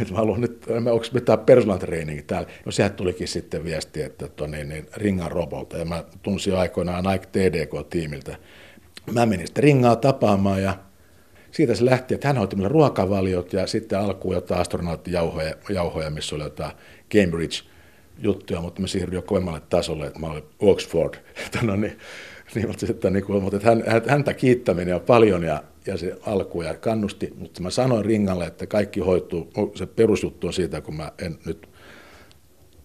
Että 0.00 0.12
mä 0.12 0.18
haluan 0.18 0.40
nyt, 0.40 0.66
onko 0.70 1.06
mitään 1.12 1.38
personal 1.38 1.78
training 1.78 2.20
täällä. 2.26 2.48
No 2.64 2.72
sehän 2.72 2.92
tulikin 2.92 3.28
sitten 3.28 3.64
viesti, 3.64 4.02
että 4.02 4.28
tuo, 4.28 4.46
niin, 4.46 4.68
niin, 4.68 4.86
ringan 4.96 5.32
robolta. 5.32 5.78
Ja 5.78 5.84
mä 5.84 6.04
tunsin 6.22 6.56
aikoinaan 6.56 7.04
Nike 7.04 7.26
TDK-tiimiltä. 7.26 8.36
Mä 9.12 9.26
menin 9.26 9.46
sitten 9.46 9.64
ringaa 9.64 9.96
tapaamaan 9.96 10.62
ja 10.62 10.78
siitä 11.50 11.74
se 11.74 11.84
lähti, 11.84 12.14
että 12.14 12.28
hän 12.28 12.36
hoiti 12.36 12.56
mulle 12.56 12.68
ruokavaliot 12.68 13.52
ja 13.52 13.66
sitten 13.66 13.98
alkuun 13.98 14.34
jotain 14.34 14.60
astronauttijauhoja, 14.60 15.54
jauhoja, 15.68 16.10
missä 16.10 16.36
oli 16.36 16.44
jotain 16.44 16.72
Cambridge 17.14 17.56
juttuja, 18.18 18.60
mutta 18.60 18.80
mä 18.80 18.86
siirryin 18.86 19.16
jo 19.16 19.22
kovemmalle 19.22 19.60
tasolle, 19.70 20.06
että 20.06 20.18
mä 20.18 20.26
olin 20.26 20.44
Oxford. 20.58 21.14
no 21.62 21.76
niin, 21.76 21.98
niin, 22.54 22.66
mutta, 22.66 22.86
sitten, 22.86 23.12
niin 23.12 23.24
kuin, 23.24 23.42
mutta 23.42 23.56
että 23.56 23.68
hän, 23.68 24.02
häntä 24.08 24.34
kiittäminen 24.34 24.94
on 24.94 25.00
paljon 25.00 25.42
ja, 25.42 25.62
ja 25.86 25.96
se 25.96 26.16
alku 26.26 26.62
ja 26.62 26.74
kannusti, 26.74 27.32
mutta 27.38 27.62
mä 27.62 27.70
sanoin 27.70 28.04
ringalle, 28.04 28.46
että 28.46 28.66
kaikki 28.66 29.00
hoituu, 29.00 29.52
se 29.74 29.86
perusjuttu 29.86 30.46
on 30.46 30.52
siitä, 30.52 30.80
kun 30.80 30.96
mä 30.96 31.12
en 31.18 31.38
nyt 31.46 31.68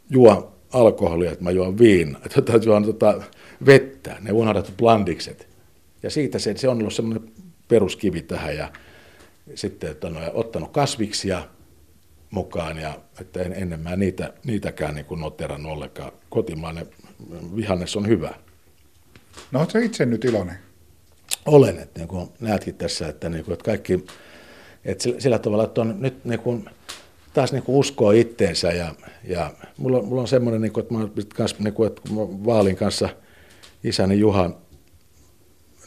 juo 0.10 0.56
alkoholia, 0.74 1.32
että 1.32 1.44
mä 1.44 1.52
juon 1.52 1.78
viina, 1.78 2.20
että 2.38 2.60
juon 2.66 2.86
tota 2.86 3.22
vettä, 3.66 4.18
ne 4.22 4.32
unohdattu 4.32 4.72
blandikset. 4.78 5.48
Ja 6.04 6.10
siitä 6.10 6.40
se, 6.40 6.58
se 6.58 6.70
on 6.70 6.80
ollut 6.80 6.94
semmoinen 6.94 7.32
peruskivi 7.68 8.22
tähän 8.22 8.58
ja 8.58 8.72
sitten 9.56 9.92
että 9.92 10.08
on 10.08 10.18
ottanut 10.34 10.72
kasviksia 10.72 11.48
mukaan 12.30 12.78
ja 12.78 13.00
että 13.22 13.42
en, 13.42 13.54
ennen 13.54 13.80
mä 13.80 13.96
niitä, 13.96 14.34
niitäkään 14.44 14.96
niin 14.96 15.06
kuin 15.06 15.22
noteran 15.22 15.66
ollenkaan. 15.66 16.12
Kotimainen 16.30 16.88
vihannes 17.56 17.96
on 17.96 18.08
hyvä. 18.08 18.34
No 19.52 19.60
oletko 19.60 19.78
itse 19.78 20.06
nyt 20.06 20.26
iloinen? 20.26 20.58
Olen, 21.46 21.80
että 21.80 22.00
niin 22.00 22.08
kuin 22.08 22.30
näetkin 22.40 22.76
tässä, 22.76 23.08
että, 23.08 23.30
niin 23.30 23.46
kuin, 23.46 23.54
että 23.54 23.66
kaikki, 23.66 24.06
että 24.86 25.04
sillä, 25.04 25.20
sillä 25.20 25.40
tavalla, 25.40 25.64
että 25.64 25.82
on 25.82 25.96
nyt 26.00 26.26
niin 26.26 26.40
kuin, 26.40 26.70
taas 27.34 27.52
niin 27.52 27.64
kuin 27.64 27.76
uskoo 27.76 28.12
itteensä 28.12 28.72
ja, 28.72 28.96
ja 29.24 29.54
mulla, 29.78 30.02
mulla 30.02 30.22
on 30.22 30.28
semmoinen, 30.28 30.62
niin 30.62 30.72
kuin, 30.72 30.84
että, 30.84 30.94
mä, 30.94 31.08
niin 31.60 31.74
kuin, 31.74 31.88
että 31.88 32.02
kun 32.02 32.16
mä 32.18 32.46
vaalin 32.46 32.76
kanssa 32.76 33.10
isäni 33.84 34.20
Juhan 34.20 34.56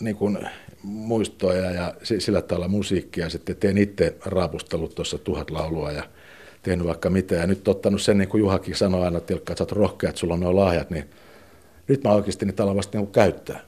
niin 0.00 0.16
kuin, 0.16 0.38
muistoja 0.82 1.70
ja 1.70 1.94
sillä 2.02 2.42
tavalla 2.42 2.68
musiikkia 2.68 3.30
sitten 3.30 3.56
teen 3.56 3.78
itse 3.78 4.16
raapustellut 4.24 4.94
tuossa 4.94 5.18
tuhat 5.18 5.50
laulua 5.50 5.92
ja 5.92 6.02
tehnyt 6.62 6.86
vaikka 6.86 7.10
mitä 7.10 7.34
ja 7.34 7.46
nyt 7.46 7.68
ottanut 7.68 8.02
sen, 8.02 8.18
niin 8.18 8.28
kuin 8.28 8.38
Juhakin 8.38 8.76
sanoi 8.76 9.04
aina, 9.04 9.18
että 9.18 9.54
sä 9.58 9.64
oot 9.64 9.72
rohkea, 9.72 10.08
että 10.08 10.20
sulla 10.20 10.34
on 10.34 10.40
nuo 10.40 10.56
lahjat, 10.56 10.90
niin 10.90 11.04
nyt 11.88 12.04
mä 12.04 12.10
oikeasti 12.10 12.46
niitä 12.46 12.62
alan 12.62 12.76
vasta 12.76 12.98
niin 12.98 13.10
käyttää. 13.12 13.60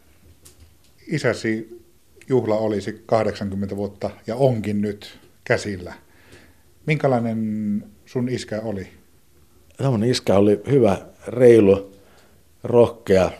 Isäsi 1.07 1.81
juhla 2.29 2.57
olisi 2.57 3.02
80 3.07 3.76
vuotta 3.76 4.11
ja 4.26 4.37
onkin 4.37 4.81
nyt 4.81 5.19
käsillä. 5.45 5.95
Minkälainen 6.87 7.85
sun 8.07 8.29
iskä 8.29 8.61
oli? 8.61 8.88
Mun 9.83 10.05
iskä 10.05 10.37
oli 10.37 10.61
hyvä, 10.71 10.97
reilu, 11.26 11.93
rohkea, 12.64 13.31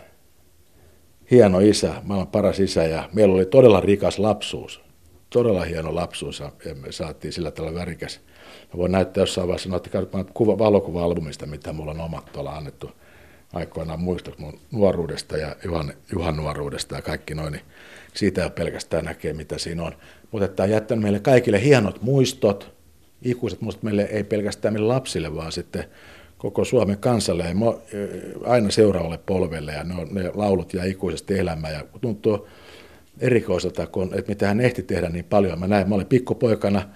hieno 1.31 1.59
isä, 1.59 1.93
maailman 2.03 2.27
paras 2.27 2.59
isä 2.59 2.83
ja 2.83 3.09
meillä 3.13 3.35
oli 3.35 3.45
todella 3.45 3.79
rikas 3.79 4.19
lapsuus. 4.19 4.81
Todella 5.29 5.63
hieno 5.63 5.95
lapsuus 5.95 6.39
ja 6.39 6.51
me 6.81 6.91
saatiin 6.91 7.33
sillä 7.33 7.51
tavalla 7.51 7.79
värikäs. 7.79 8.19
Mä 8.73 8.77
voin 8.77 8.91
näyttää 8.91 9.21
jossain 9.21 9.47
vaiheessa, 9.47 9.75
että 9.75 10.25
kuva, 10.33 10.57
valokuva-albumista, 10.57 11.45
mitä 11.45 11.73
mulla 11.73 11.91
on 11.91 12.01
omat 12.01 12.31
tuolla 12.31 12.55
annettu 12.55 12.91
aikoinaan 13.53 13.99
muistot 13.99 14.39
mun 14.39 14.59
nuoruudesta 14.71 15.37
ja 15.37 15.55
Juhan, 15.65 15.93
Juhan 16.11 16.35
nuoruudesta 16.37 16.95
ja 16.95 17.01
kaikki 17.01 17.35
noin, 17.35 17.51
niin 17.51 17.63
siitä 18.13 18.43
ei 18.43 18.49
pelkästään 18.49 19.05
näkee, 19.05 19.33
mitä 19.33 19.57
siinä 19.57 19.83
on. 19.83 19.91
Mutta 20.31 20.47
tämä 20.47 20.65
on 20.65 20.71
jättänyt 20.71 21.03
meille 21.03 21.19
kaikille 21.19 21.63
hienot 21.63 22.01
muistot, 22.01 22.71
ikuiset 23.21 23.61
muistot 23.61 23.83
meille 23.83 24.01
ei 24.01 24.23
pelkästään 24.23 24.73
meille 24.73 24.87
lapsille, 24.87 25.35
vaan 25.35 25.51
sitten 25.51 25.85
koko 26.41 26.65
Suomen 26.65 26.97
kansalle. 26.97 27.43
Ja 27.43 27.53
aina 28.45 28.71
seuraavalle 28.71 29.17
polvelle 29.17 29.71
ja 29.71 29.83
ne, 29.83 29.95
on, 30.01 30.07
ne 30.11 30.31
laulut 30.33 30.73
ja 30.73 30.83
ikuisesti 30.83 31.39
elämä 31.39 31.69
ja 31.69 31.83
tuntuu 32.01 32.47
erikoiselta, 33.19 33.87
kun, 33.87 34.13
että 34.13 34.31
mitä 34.31 34.47
hän 34.47 34.61
ehti 34.61 34.83
tehdä 34.83 35.09
niin 35.09 35.25
paljon. 35.25 35.59
Mä 35.59 35.67
näin, 35.67 35.89
mä 35.89 35.95
olin 35.95 36.07
pikkupoikana 36.07 36.89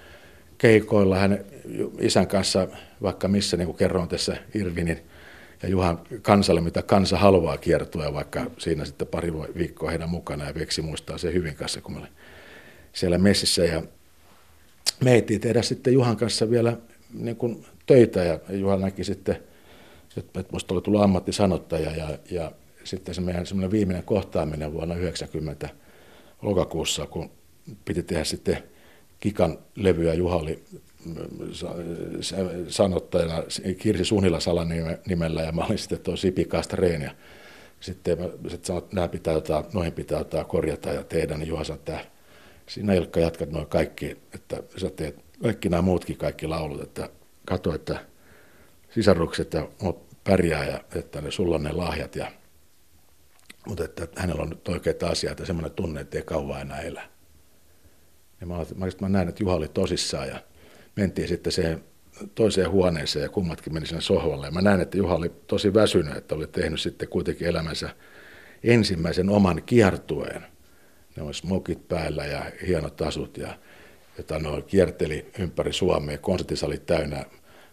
keikoilla 0.57 1.17
hänen 1.17 1.45
isän 1.99 2.27
kanssa, 2.27 2.67
vaikka 3.01 3.27
missä, 3.27 3.57
niin 3.57 3.65
kuin 3.65 3.77
kerroin 3.77 4.09
tässä 4.09 4.37
Irvinin 4.53 4.99
ja 5.63 5.69
Juhan 5.69 5.99
kansalle, 6.21 6.61
mitä 6.61 6.81
kansa 6.81 7.17
haluaa 7.17 7.57
kiertua, 7.57 8.13
vaikka 8.13 8.51
siinä 8.57 8.85
sitten 8.85 9.07
pari 9.07 9.33
viikkoa 9.33 9.89
heidän 9.89 10.09
mukana, 10.09 10.45
ja 10.45 10.55
Veksi 10.55 10.81
muistaa 10.81 11.17
se 11.17 11.33
hyvin 11.33 11.55
kanssa, 11.55 11.81
kun 11.81 11.93
me 11.93 11.99
olin 11.99 12.11
siellä 12.93 13.17
messissä, 13.17 13.65
ja 13.65 13.83
me 15.03 15.21
tehdä 15.21 15.61
sitten 15.61 15.93
Juhan 15.93 16.17
kanssa 16.17 16.49
vielä 16.49 16.77
niin 17.13 17.35
kuin 17.35 17.65
töitä, 17.85 18.23
ja 18.23 18.39
Juha 18.49 18.77
näki 18.77 19.03
sitten, 19.03 19.37
että 20.17 20.43
minusta 20.51 20.73
oli 20.73 20.81
tullut 20.81 21.01
ammattisanottaja, 21.01 21.91
ja, 21.91 22.19
ja 22.31 22.51
sitten 22.83 23.15
se 23.15 23.21
meidän 23.21 23.45
semmoinen 23.45 23.71
viimeinen 23.71 24.03
kohtaaminen 24.03 24.73
vuonna 24.73 24.95
90 24.95 25.69
lokakuussa, 26.41 27.05
kun 27.05 27.31
piti 27.85 28.03
tehdä 28.03 28.23
sitten 28.23 28.63
Kikan 29.19 29.57
levyä, 29.75 30.13
Juha 30.13 30.35
oli 30.35 30.63
sanottajana 32.67 33.43
Kirsi 33.77 34.05
Sunila 34.05 34.39
nimellä 35.07 35.41
ja 35.41 35.51
mä 35.51 35.65
olin 35.65 35.77
sitten 35.77 35.99
tuo 35.99 36.15
Sipi 36.15 36.45
Kastreen 36.45 37.01
ja 37.01 37.11
sitten 37.79 38.19
mä 38.19 38.25
sitten 38.25 38.65
sanoin, 38.65 38.83
että 38.83 38.95
nämä 38.95 39.07
pitää 39.07 39.33
jotain, 39.33 39.65
noihin 39.73 39.93
pitää 39.93 40.17
jotain 40.17 40.45
korjata 40.45 40.89
ja 40.89 41.03
tehdä, 41.03 41.37
niin 41.37 41.47
Juha 41.47 41.63
sanoi, 41.63 41.77
että 41.77 41.99
sinä 42.67 42.93
Ilkka 42.93 43.19
jatkat 43.19 43.51
noin 43.51 43.67
kaikki, 43.67 44.17
että 44.33 44.63
sä 44.77 44.89
teet 44.89 45.15
kaikki 45.43 45.69
nämä 45.69 45.81
muutkin 45.81 46.17
kaikki 46.17 46.47
laulut, 46.47 46.81
että 46.81 47.09
katso, 47.45 47.75
että 47.75 48.05
sisarukset 48.89 49.53
ja 49.53 49.67
pärjää 50.23 50.65
ja 50.65 50.83
että 50.95 51.21
ne, 51.21 51.31
sulla 51.31 51.55
on 51.55 51.63
ne 51.63 51.71
lahjat 51.71 52.15
ja 52.15 52.31
mutta 53.67 53.83
että 53.83 54.07
hänellä 54.15 54.41
on 54.41 54.49
nyt 54.49 54.67
oikeita 54.67 55.07
asiat 55.07 55.39
ja 55.39 55.45
semmoinen 55.45 55.71
tunne, 55.71 56.01
että 56.01 56.17
ei 56.17 56.23
kauan 56.23 56.61
enää 56.61 56.81
elä. 56.81 57.09
Ja 58.41 58.47
mä, 58.47 58.57
mä, 58.75 58.85
mä 59.01 59.09
näin, 59.09 59.29
että 59.29 59.43
Juha 59.43 59.55
oli 59.55 59.67
tosissaan 59.67 60.27
ja 60.27 60.43
mentiin 60.95 61.27
sitten 61.27 61.53
siihen 61.53 61.83
toiseen 62.35 62.69
huoneeseen 62.69 63.23
ja 63.23 63.29
kummatkin 63.29 63.73
meni 63.73 63.85
sinne 63.85 64.01
sohvalle. 64.01 64.45
Ja 64.45 64.51
mä 64.51 64.61
näin, 64.61 64.81
että 64.81 64.97
Juha 64.97 65.15
oli 65.15 65.31
tosi 65.47 65.73
väsynyt, 65.73 66.17
että 66.17 66.35
oli 66.35 66.47
tehnyt 66.47 66.79
sitten 66.79 67.07
kuitenkin 67.07 67.47
elämänsä 67.47 67.89
ensimmäisen 68.63 69.29
oman 69.29 69.63
kiertueen. 69.65 70.45
Ne 71.15 71.23
oli 71.23 71.33
smokit 71.33 71.87
päällä 71.87 72.25
ja 72.25 72.51
hienot 72.67 73.01
asut 73.01 73.37
ja 73.37 73.57
jota 74.17 74.39
noin 74.39 74.63
kierteli 74.63 75.25
ympäri 75.39 75.73
Suomea. 75.73 76.17
Konsertisali 76.17 76.77
täynnä 76.77 77.25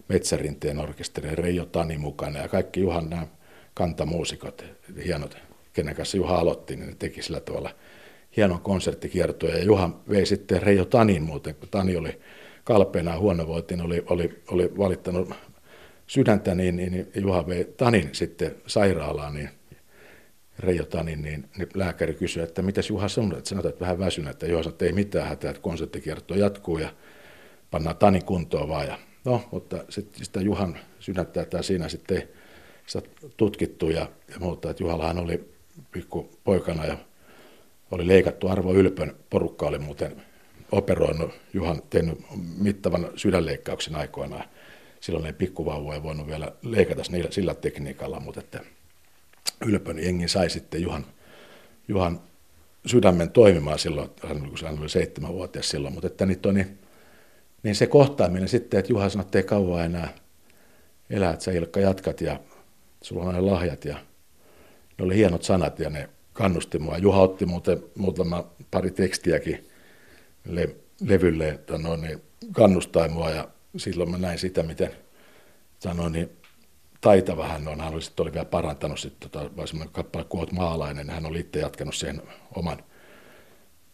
Metsärinteen 0.09 0.79
orkesteri 0.79 1.35
Reijo 1.35 1.65
Tani 1.65 1.99
mukana 1.99 2.39
ja 2.39 2.49
kaikki 2.49 2.81
Juhan 2.81 3.11
nämä 3.11 3.27
kantamuusikot, 3.75 4.65
hienot, 5.05 5.37
kenen 5.73 5.95
kanssa 5.95 6.17
Juha 6.17 6.37
aloitti, 6.37 6.77
niin 6.77 6.89
ne 6.89 6.97
teki 6.99 7.23
sillä 7.23 7.41
tavalla 7.41 7.71
hienon 8.37 8.61
konserttikiertoja. 8.61 9.59
Ja 9.59 9.65
Juha 9.65 10.01
vei 10.11 10.27
sitten 10.27 10.63
Reijo 10.63 10.85
Tanin 10.85 11.23
muuten, 11.23 11.55
kun 11.55 11.69
Tani 11.69 11.97
oli 11.97 12.21
kalpeena 12.65 13.19
huonovoitin 13.19 13.81
oli, 13.81 14.05
oli, 14.07 14.43
oli 14.51 14.79
valittanut 14.79 15.35
sydäntä, 16.07 16.55
niin, 16.55 16.77
niin 16.77 17.11
Juha 17.15 17.47
vei 17.47 17.65
Tanin 17.65 18.09
sitten 18.13 18.55
sairaalaan, 18.67 19.35
niin 19.35 19.51
Reijo 20.59 20.85
Tanin, 20.85 21.23
niin, 21.23 21.49
niin 21.59 21.69
lääkäri 21.75 22.15
kysyi, 22.15 22.43
että 22.43 22.63
mitäs 22.63 22.91
Juha 22.91 23.09
sanoi, 23.09 23.39
että 23.39 23.49
sanotaan, 23.49 23.73
että 23.73 23.81
vähän 23.81 23.99
väsynyt, 23.99 24.31
että 24.31 24.47
Juha 24.47 24.63
sanoi, 24.63 24.75
että 24.75 24.85
ei 24.85 24.93
mitään 24.93 25.29
hätää, 25.29 25.51
että 25.51 25.63
konserttikierto 25.63 26.35
jatkuu 26.35 26.79
ja 26.79 26.95
pannaan 27.71 27.97
Tani 27.97 28.21
kuntoon 28.21 28.69
vaan. 28.69 28.87
Ja, 28.87 28.99
no, 29.25 29.49
mutta 29.51 29.85
sitten 29.89 30.25
sitä 30.25 30.41
Juhan 30.41 30.79
sydäntä 31.01 31.45
tämä 31.45 31.63
siinä 31.63 31.89
sitten 31.89 32.29
sitä 32.87 33.09
tutkittu 33.37 33.91
ja, 33.91 34.09
ja 34.29 34.39
muuta, 34.39 34.71
että 34.71 34.83
Juhallahan 34.83 35.19
oli 35.19 35.53
pikku 35.91 36.31
poikana 36.45 36.87
ja 36.87 36.97
oli 37.91 38.09
leikattu 38.09 38.49
Arvo 38.49 38.75
Ylpön 38.75 39.17
porukka 39.31 39.67
oli 39.67 39.79
muuten 39.79 40.23
operoinut 40.73 41.31
Juhan 41.55 41.83
tehnyt 41.91 42.19
mittavan 42.59 43.11
sydänleikkauksen 43.17 43.97
aikoinaan. 43.97 44.45
Silloin 45.01 45.27
ei 45.27 45.33
pikkuvauvoja 45.33 46.03
voinut 46.03 46.27
vielä 46.27 46.53
leikata 46.63 47.03
sillä 47.31 47.55
tekniikalla, 47.55 48.21
mutta 48.21 48.41
että 48.41 48.61
Ylpön 49.63 49.99
jengi 49.99 50.29
sai 50.29 50.51
sitten 50.51 50.83
Juhan, 50.83 51.07
Juhan 51.89 52.21
sydämen 52.87 53.31
toimimaan 53.31 53.79
silloin, 53.79 54.11
kun 54.21 54.31
hän 54.65 54.79
oli 54.81 54.89
seitsemänvuotias 54.89 55.69
silloin, 55.69 55.95
mutta 55.95 56.07
että 56.07 56.27
nyt 56.27 56.47
on 56.47 56.55
niin, 56.55 56.79
niin 57.63 57.75
se 57.75 57.87
kohtaaminen 57.87 58.49
sitten, 58.49 58.81
että 58.81 58.93
Juha 58.93 59.09
sanoi, 59.09 59.25
että 59.25 59.39
ei 59.39 59.45
kauan 59.45 59.85
enää 59.85 60.15
elää, 61.11 61.33
että 61.33 61.45
sä 61.45 61.53
Ilkka 61.53 61.81
jatkat 61.81 62.21
ja 62.21 62.41
sulla 63.03 63.23
on 63.23 63.29
aina 63.29 63.47
lahjat 63.47 63.85
ja 63.85 63.97
ne 64.99 65.05
oli 65.05 65.17
hienot 65.17 65.43
sanat 65.43 65.79
ja 65.79 65.91
ne 65.91 66.09
kannusti 66.33 66.79
mua. 66.79 66.99
Juha 66.99 67.21
otti 67.21 67.47
muuten 67.47 67.83
muutama 67.95 68.53
pari 68.71 68.91
tekstiäkin 68.91 69.69
le, 70.45 70.77
levylle, 71.01 71.49
että 71.49 71.79
no, 71.79 71.97
niin 71.97 72.23
kannustaa 72.53 73.09
mua 73.09 73.31
ja 73.31 73.49
silloin 73.77 74.11
mä 74.11 74.19
näin 74.19 74.39
sitä, 74.39 74.63
miten 74.63 74.91
sanoin, 75.79 76.13
niin 76.13 76.31
taitava 77.03 77.49
hän 77.49 77.69
on. 77.69 77.81
Hän 77.81 77.93
oli, 77.95 78.03
sitten 78.03 78.25
oli 78.25 78.33
vielä 78.33 78.45
parantanut 78.45 78.99
sitten 78.99 79.31
tota, 79.31 79.67
semmoinen 79.67 79.93
kappale 79.93 80.25
kuin 80.25 80.49
maalainen. 80.53 81.11
Hän 81.11 81.27
oli 81.27 81.41
itse 81.41 81.61
jatkanut 81.61 81.95
sen 81.95 82.23
oman, 82.57 82.79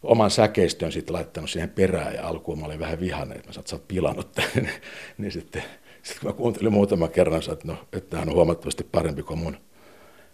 oman 0.03 0.31
säkeistön 0.31 0.93
sitten 0.93 1.15
laittanut 1.15 1.51
siihen 1.51 1.71
perään 1.71 2.15
ja 2.15 2.29
alkuun 2.29 2.61
mä 2.61 2.67
olin 2.67 2.79
vähän 2.79 3.01
vihainen, 3.01 3.37
että 3.37 3.49
mä 3.49 3.53
sä 3.53 3.77
oot 3.77 3.89
pilannut 3.89 4.33
tämän. 4.33 4.71
niin 5.19 5.33
sitten, 5.33 5.63
sitten 6.03 6.21
kun 6.21 6.31
mä 6.31 6.37
kuuntelin 6.37 6.73
muutaman 6.73 7.11
kerran, 7.11 7.43
että, 7.53 7.69
no, 7.69 7.77
että 7.93 8.19
hän 8.19 8.29
on 8.29 8.35
huomattavasti 8.35 8.85
parempi 8.85 9.23
kuin 9.23 9.39
mun, 9.39 9.57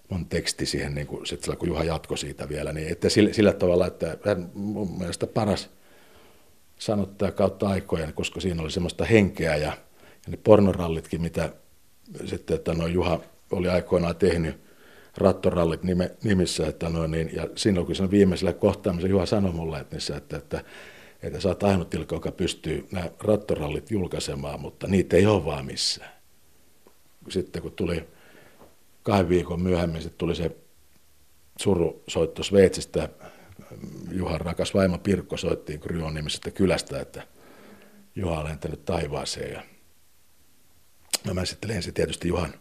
mun 0.09 0.26
teksti 0.26 0.66
siihen, 0.66 0.95
niin 0.95 1.07
kuin, 1.07 1.26
sitten 1.26 1.57
kun 1.57 1.69
Juha 1.69 1.85
jatkoi 1.85 2.19
siitä 2.19 2.49
vielä, 2.49 2.73
niin 2.73 2.88
että 2.88 3.09
sillä, 3.09 3.33
sillä 3.33 3.52
tavalla, 3.52 3.87
että 3.87 4.19
hän 4.25 4.50
mun 4.54 4.99
mielestä 4.99 5.26
paras 5.26 5.71
sanottaja 6.78 7.33
kautta 7.33 7.69
aikojen, 7.69 8.12
koska 8.12 8.40
siinä 8.40 8.62
oli 8.62 8.71
semmoista 8.71 9.04
henkeä 9.04 9.57
ja, 9.57 9.66
ja 9.66 10.31
ne 10.31 10.37
pornorallitkin, 10.37 11.23
mitä 11.23 11.50
sitten, 12.25 12.54
että 12.54 12.75
no 12.75 12.87
Juha 12.87 13.20
oli 13.50 13.68
aikoinaan 13.68 14.16
tehnyt 14.16 14.61
rattorallit 15.16 15.82
nime, 15.82 16.11
nimissä, 16.25 16.66
että 16.66 16.88
no 16.88 17.06
niin, 17.06 17.30
ja 17.34 17.49
siinä 17.56 17.84
kun 17.84 17.94
sen 17.94 18.11
viimeisellä 18.11 18.52
kohtaamisella 18.52 19.11
Juha 19.11 19.26
sanoi 19.26 19.52
mulle, 19.52 19.80
että, 19.80 19.96
niissä, 19.96 20.16
että, 20.16 20.37
että, 20.37 20.64
että 21.23 21.40
sä 21.40 21.49
oot 21.49 21.62
ainut 21.62 21.90
tilkka, 21.90 22.16
joka 22.16 22.32
pystyy 22.32 22.87
nämä 22.92 23.11
rattorallit 23.20 23.90
julkaisemaan, 23.90 24.61
mutta 24.61 24.87
niitä 24.87 25.16
ei 25.16 25.26
ole 25.26 25.44
vaan 25.44 25.66
missään. 25.66 26.12
Sitten 27.28 27.62
kun 27.62 27.73
tuli 27.73 28.04
kahden 29.02 29.28
viikon 29.28 29.61
myöhemmin, 29.61 30.02
sitten 30.02 30.18
tuli 30.18 30.34
se 30.34 30.56
surusoitto 31.61 32.42
Sveitsistä, 32.42 33.08
Juhan 34.12 34.40
rakas 34.40 34.75
vaimo 34.75 34.99
Pirkko 34.99 35.37
soittiin 35.37 35.80
Kryon 35.80 36.14
nimisestä 36.14 36.50
kylästä, 36.50 37.00
että 37.00 37.23
Juha 38.16 38.38
on 38.38 38.44
lentänyt 38.44 38.84
taivaaseen 38.84 39.52
ja 39.52 39.62
No 41.26 41.35
mä 41.35 41.45
sitten 41.45 41.71
lensin 41.71 41.95
tietysti 41.95 42.28
Juhan 42.28 42.54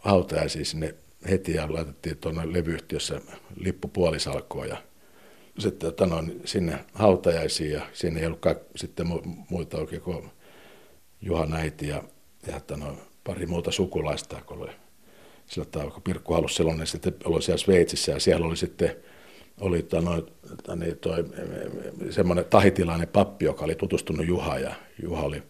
hautajaisiin 0.00 0.66
sinne 0.66 0.94
heti 1.30 1.52
ja 1.52 1.72
laitettiin 1.72 2.16
tuonne 2.16 2.52
levyyhtiössä 2.52 3.20
lippu 3.56 3.88
puolisalkoon 3.88 4.68
ja 4.68 4.76
sitten 5.58 5.94
tanoin 5.94 6.40
sinne 6.44 6.84
hautajaisiin 6.92 7.72
ja 7.72 7.86
sinne 7.92 8.20
ei 8.20 8.26
ollut 8.26 8.46
sitten 8.76 9.06
muita 9.50 9.78
oikein 9.78 10.02
kuin 10.02 10.30
Juhan 11.20 11.54
äiti 11.54 11.88
ja, 11.88 12.02
ja 12.46 12.60
tanoin, 12.60 12.98
pari 13.24 13.46
muuta 13.46 13.70
sukulaista, 13.70 14.42
kun 14.46 14.58
oli 14.58 14.70
sillä 15.46 15.68
tavalla, 15.70 15.92
kun 15.92 16.02
Pirkku 16.02 16.34
halusi 16.34 16.54
silloin, 16.54 16.78
niin 16.78 16.86
sitten 16.86 17.14
oli 17.24 17.42
siellä 17.42 17.58
Sveitsissä 17.58 18.12
ja 18.12 18.20
siellä 18.20 18.46
oli 18.46 18.56
sitten 18.56 18.96
oli 19.60 19.82
tanoin, 19.82 20.22
niin 20.76 20.98
toi, 20.98 21.24
semmoinen 22.10 22.44
tahitilainen 22.44 23.08
pappi, 23.08 23.44
joka 23.44 23.64
oli 23.64 23.74
tutustunut 23.74 24.26
Juhaan 24.26 24.62
ja 24.62 24.74
Juha 25.02 25.22
oli 25.22 25.42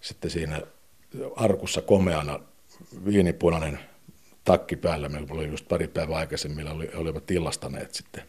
sitten 0.00 0.30
siinä 0.30 0.60
arkussa 1.36 1.82
komeana 1.82 2.40
viinipunainen 3.04 3.78
takki 4.44 4.76
päällä. 4.76 5.08
Meillä 5.08 5.34
oli 5.34 5.48
just 5.48 5.68
pari 5.68 5.88
päivää 5.88 6.16
aikaisemmin, 6.16 6.68
oli, 6.68 6.90
olivat 6.94 7.26
tilastaneet 7.26 7.94
sitten 7.94 8.22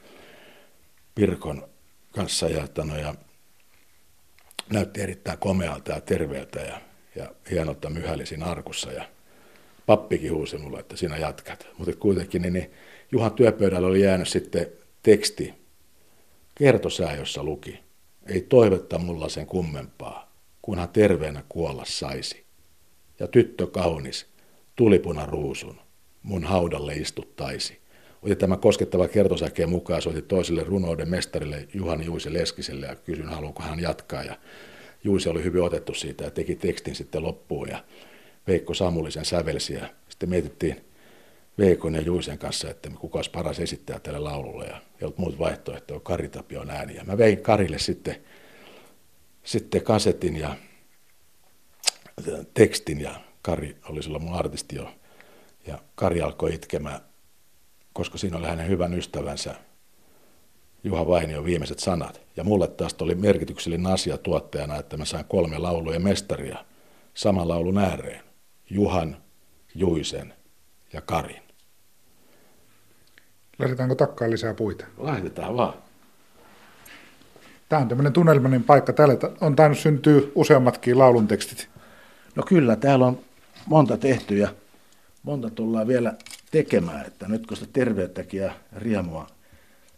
Pirkon 1.15 1.69
kanssa 2.11 2.49
ja, 2.49 2.67
tano, 2.67 2.97
ja 2.97 3.15
näytti 4.69 5.01
erittäin 5.01 5.37
komealta 5.37 5.91
ja 5.91 6.01
terveeltä 6.01 6.59
ja, 6.59 6.81
ja 7.15 7.31
hienolta 7.51 7.89
myhäli 7.89 8.23
arkussa 8.45 8.91
ja 8.91 9.09
pappikin 9.85 10.33
huusi 10.33 10.57
mulle, 10.57 10.79
että 10.79 10.95
sinä 10.95 11.17
jatkat. 11.17 11.67
Mutta 11.77 11.95
kuitenkin 11.95 12.41
niin, 12.41 12.53
niin 12.53 12.71
Juhan 13.11 13.33
työpöydällä 13.33 13.87
oli 13.87 14.01
jäänyt 14.01 14.27
sitten 14.27 14.67
teksti, 15.03 15.53
kertosää, 16.55 17.15
jossa 17.15 17.43
luki, 17.43 17.79
ei 18.25 18.41
toivetta 18.41 18.97
mulla 18.97 19.29
sen 19.29 19.45
kummempaa, 19.45 20.33
kunhan 20.61 20.89
terveenä 20.89 21.43
kuolla 21.49 21.85
saisi 21.85 22.42
ja 23.19 23.27
tyttö 23.27 23.67
kaunis, 23.67 24.25
tulipuna 24.75 25.25
ruusun, 25.25 25.79
mun 26.23 26.43
haudalle 26.43 26.93
istuttaisi. 26.93 27.83
Otin 28.21 28.37
tämä 28.37 28.57
koskettava 28.57 29.07
kertosäkeen 29.07 29.69
mukaan, 29.69 30.01
soitin 30.01 30.23
toiselle 30.23 30.63
runouden 30.63 31.09
mestarille 31.09 31.67
Juhan 31.73 32.05
Juisi 32.05 32.33
Leskiselle 32.33 32.85
ja 32.85 32.95
kysyin, 32.95 33.29
haluaako 33.29 33.63
hän 33.63 33.79
jatkaa. 33.79 34.23
Ja 34.23 34.37
Juisi 35.03 35.29
oli 35.29 35.43
hyvin 35.43 35.61
otettu 35.61 35.93
siitä 35.93 36.23
ja 36.23 36.31
teki 36.31 36.55
tekstin 36.55 36.95
sitten 36.95 37.23
loppuun 37.23 37.69
ja 37.69 37.83
Veikko 38.47 38.73
Samulisen 38.73 39.25
sävelsi 39.25 39.73
ja 39.73 39.89
sitten 40.09 40.29
mietittiin 40.29 40.85
Veikon 41.57 41.95
ja 41.95 42.01
Juisen 42.01 42.37
kanssa, 42.37 42.69
että 42.69 42.89
kuka 42.99 43.17
olisi 43.17 43.31
paras 43.31 43.59
esittäjä 43.59 43.99
tälle 43.99 44.19
laululle 44.19 44.65
ja 44.65 44.75
ei 44.75 45.03
ollut 45.05 45.17
muut 45.17 45.39
vaihtoehtoja, 45.39 45.99
Kari 45.99 46.29
Tapion 46.29 46.69
ääni. 46.69 46.95
Ja 46.95 47.03
mä 47.03 47.17
vein 47.17 47.41
Karille 47.41 47.79
sitten, 47.79 48.15
sitten 49.43 49.81
kasetin 49.81 50.35
ja 50.35 50.55
tekstin 52.53 53.01
ja 53.01 53.15
Kari 53.41 53.77
oli 53.89 54.03
silloin 54.03 54.23
mun 54.23 54.35
artisti 54.35 54.75
jo. 54.75 54.89
Ja 55.67 55.79
Kari 55.95 56.21
alkoi 56.21 56.53
itkemään, 56.53 56.99
koska 57.93 58.17
siinä 58.17 58.37
oli 58.37 58.47
hänen 58.47 58.67
hyvän 58.67 58.93
ystävänsä 58.93 59.55
Juha 60.83 61.07
Vainio 61.07 61.45
viimeiset 61.45 61.79
sanat. 61.79 62.21
Ja 62.37 62.43
mulle 62.43 62.67
taas 62.67 62.95
oli 63.01 63.15
merkityksellinen 63.15 63.93
asia 63.93 64.17
tuottajana, 64.17 64.75
että 64.75 64.97
mä 64.97 65.05
sain 65.05 65.25
kolme 65.25 65.57
lauluja 65.57 65.99
mestaria 65.99 66.65
saman 67.13 67.47
laulun 67.47 67.77
ääreen. 67.77 68.23
Juhan, 68.69 69.17
Juisen 69.75 70.33
ja 70.93 71.01
Karin. 71.01 71.41
Laitetaanko 73.59 73.95
takkaan 73.95 74.31
lisää 74.31 74.53
puita? 74.53 74.85
Laitetaan 74.97 75.57
vaan. 75.57 75.73
Tämä 77.69 77.81
on 77.81 77.87
tämmöinen 77.87 78.13
tunnelmainen 78.13 78.63
paikka. 78.63 78.93
Täällä 78.93 79.15
on 79.41 79.55
tainnut 79.55 79.79
syntyä 79.79 80.21
useammatkin 80.35 80.99
laulun 80.99 81.27
tekstit. 81.27 81.72
No 82.35 82.43
kyllä, 82.43 82.75
täällä 82.75 83.05
on 83.05 83.19
monta 83.65 83.97
tehty 83.97 84.37
ja 84.37 84.53
monta 85.23 85.49
tullaan 85.49 85.87
vielä 85.87 86.13
tekemään, 86.51 87.05
että 87.05 87.27
nyt 87.27 87.47
kun 87.47 87.57
sitä 87.57 87.69
terveyttäkin 87.73 88.41
ja 88.41 88.53
riemua 88.75 89.27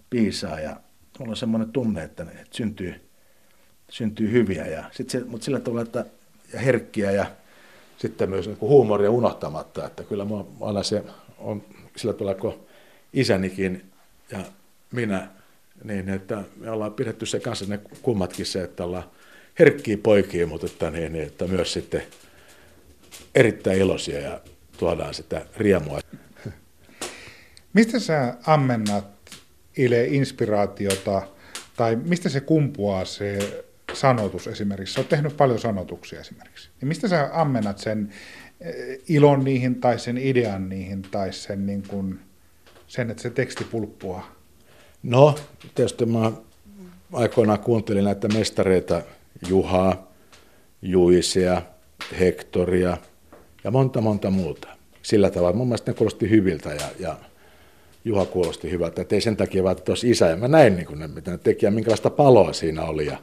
piisaa 0.09 0.59
ja 0.59 0.79
mulla 1.19 1.31
on 1.31 1.37
semmoinen 1.37 1.71
tunne, 1.71 2.03
että 2.03 2.23
ne 2.23 2.31
syntyy, 2.51 3.09
syntyy 3.89 4.31
hyviä, 4.31 4.65
ja 4.67 4.83
sit 4.91 5.09
se, 5.09 5.23
mutta 5.23 5.45
sillä 5.45 5.59
tavalla, 5.59 5.81
että 5.81 6.05
ja 6.53 6.59
herkkiä 6.59 7.11
ja 7.11 7.25
sitten 7.97 8.29
myös 8.29 8.47
niin 8.47 8.57
huumoria 8.61 9.11
unohtamatta, 9.11 9.85
että 9.85 10.03
kyllä 10.03 10.25
mua 10.25 10.47
aina 10.61 10.83
se 10.83 11.03
on 11.37 11.63
sillä 11.95 12.13
tavalla, 12.13 12.35
kun 12.35 12.65
isänikin 13.13 13.91
ja 14.31 14.39
minä, 14.91 15.27
niin 15.83 16.09
että 16.09 16.43
me 16.55 16.71
ollaan 16.71 16.93
pidetty 16.93 17.25
se 17.25 17.39
kanssa 17.39 17.65
ne 17.67 17.79
kummatkin 18.01 18.45
se, 18.45 18.63
että 18.63 18.83
ollaan 18.83 19.03
herkkiä 19.59 19.97
poikia, 19.97 20.47
mutta 20.47 20.65
että, 20.65 20.89
niin, 20.89 21.15
että 21.15 21.47
myös 21.47 21.73
sitten 21.73 22.03
erittäin 23.35 23.79
iloisia 23.79 24.19
ja 24.19 24.41
tuodaan 24.77 25.13
sitä 25.13 25.45
riemua. 25.57 25.99
Mistä 27.73 27.99
sä 27.99 28.37
ammennat 28.45 29.05
Ile 29.77 30.05
inspiraatiota, 30.05 31.21
tai 31.77 31.95
mistä 31.95 32.29
se 32.29 32.41
kumpuaa 32.41 33.05
se 33.05 33.63
sanotus 33.93 34.47
esimerkiksi? 34.47 34.93
Sä 34.93 34.99
oot 34.99 35.09
tehnyt 35.09 35.37
paljon 35.37 35.59
sanotuksia 35.59 36.19
esimerkiksi. 36.19 36.69
Niin 36.81 36.87
mistä 36.87 37.07
sä 37.07 37.29
ammennat 37.33 37.77
sen 37.77 38.13
eh, 38.61 38.99
ilon 39.07 39.43
niihin, 39.43 39.75
tai 39.75 39.99
sen 39.99 40.17
idean 40.17 40.69
niihin, 40.69 41.01
tai 41.01 41.33
sen, 41.33 41.65
niin 41.65 41.83
kuin, 41.87 42.19
sen 42.87 43.11
että 43.11 43.23
se 43.23 43.29
teksti 43.29 43.63
pulppua? 43.63 44.27
No, 45.03 45.35
tietysti 45.75 46.05
mä 46.05 46.31
aikoinaan 47.13 47.59
kuuntelin 47.59 48.03
näitä 48.03 48.27
mestareita, 48.27 49.01
Juhaa, 49.47 50.11
Juisia, 50.81 51.61
Hektoria– 52.19 52.97
ja 53.65 53.71
monta 53.71 54.01
monta 54.01 54.29
muuta. 54.29 54.67
Sillä 55.01 55.29
tavalla 55.29 55.57
mun 55.57 55.67
mielestä 55.67 55.91
ne 55.91 55.97
kuulosti 55.97 56.29
hyviltä 56.29 56.69
ja, 56.69 56.85
ja, 56.99 57.17
Juha 58.05 58.25
kuulosti 58.25 58.71
hyvältä, 58.71 59.01
että 59.01 59.15
ei 59.15 59.21
sen 59.21 59.37
takia 59.37 59.63
vaan, 59.63 59.77
että 59.77 59.93
isä. 60.05 60.27
Ja 60.27 60.35
mä 60.35 60.47
näin, 60.47 60.75
niin 60.75 60.85
kuin 60.85 60.99
ne, 60.99 61.07
mitä 61.07 61.31
ne 61.31 61.37
teki 61.37 61.65
ja 61.65 61.71
minkälaista 61.71 62.09
paloa 62.09 62.53
siinä 62.53 62.83
oli. 62.83 63.05
Ja 63.05 63.17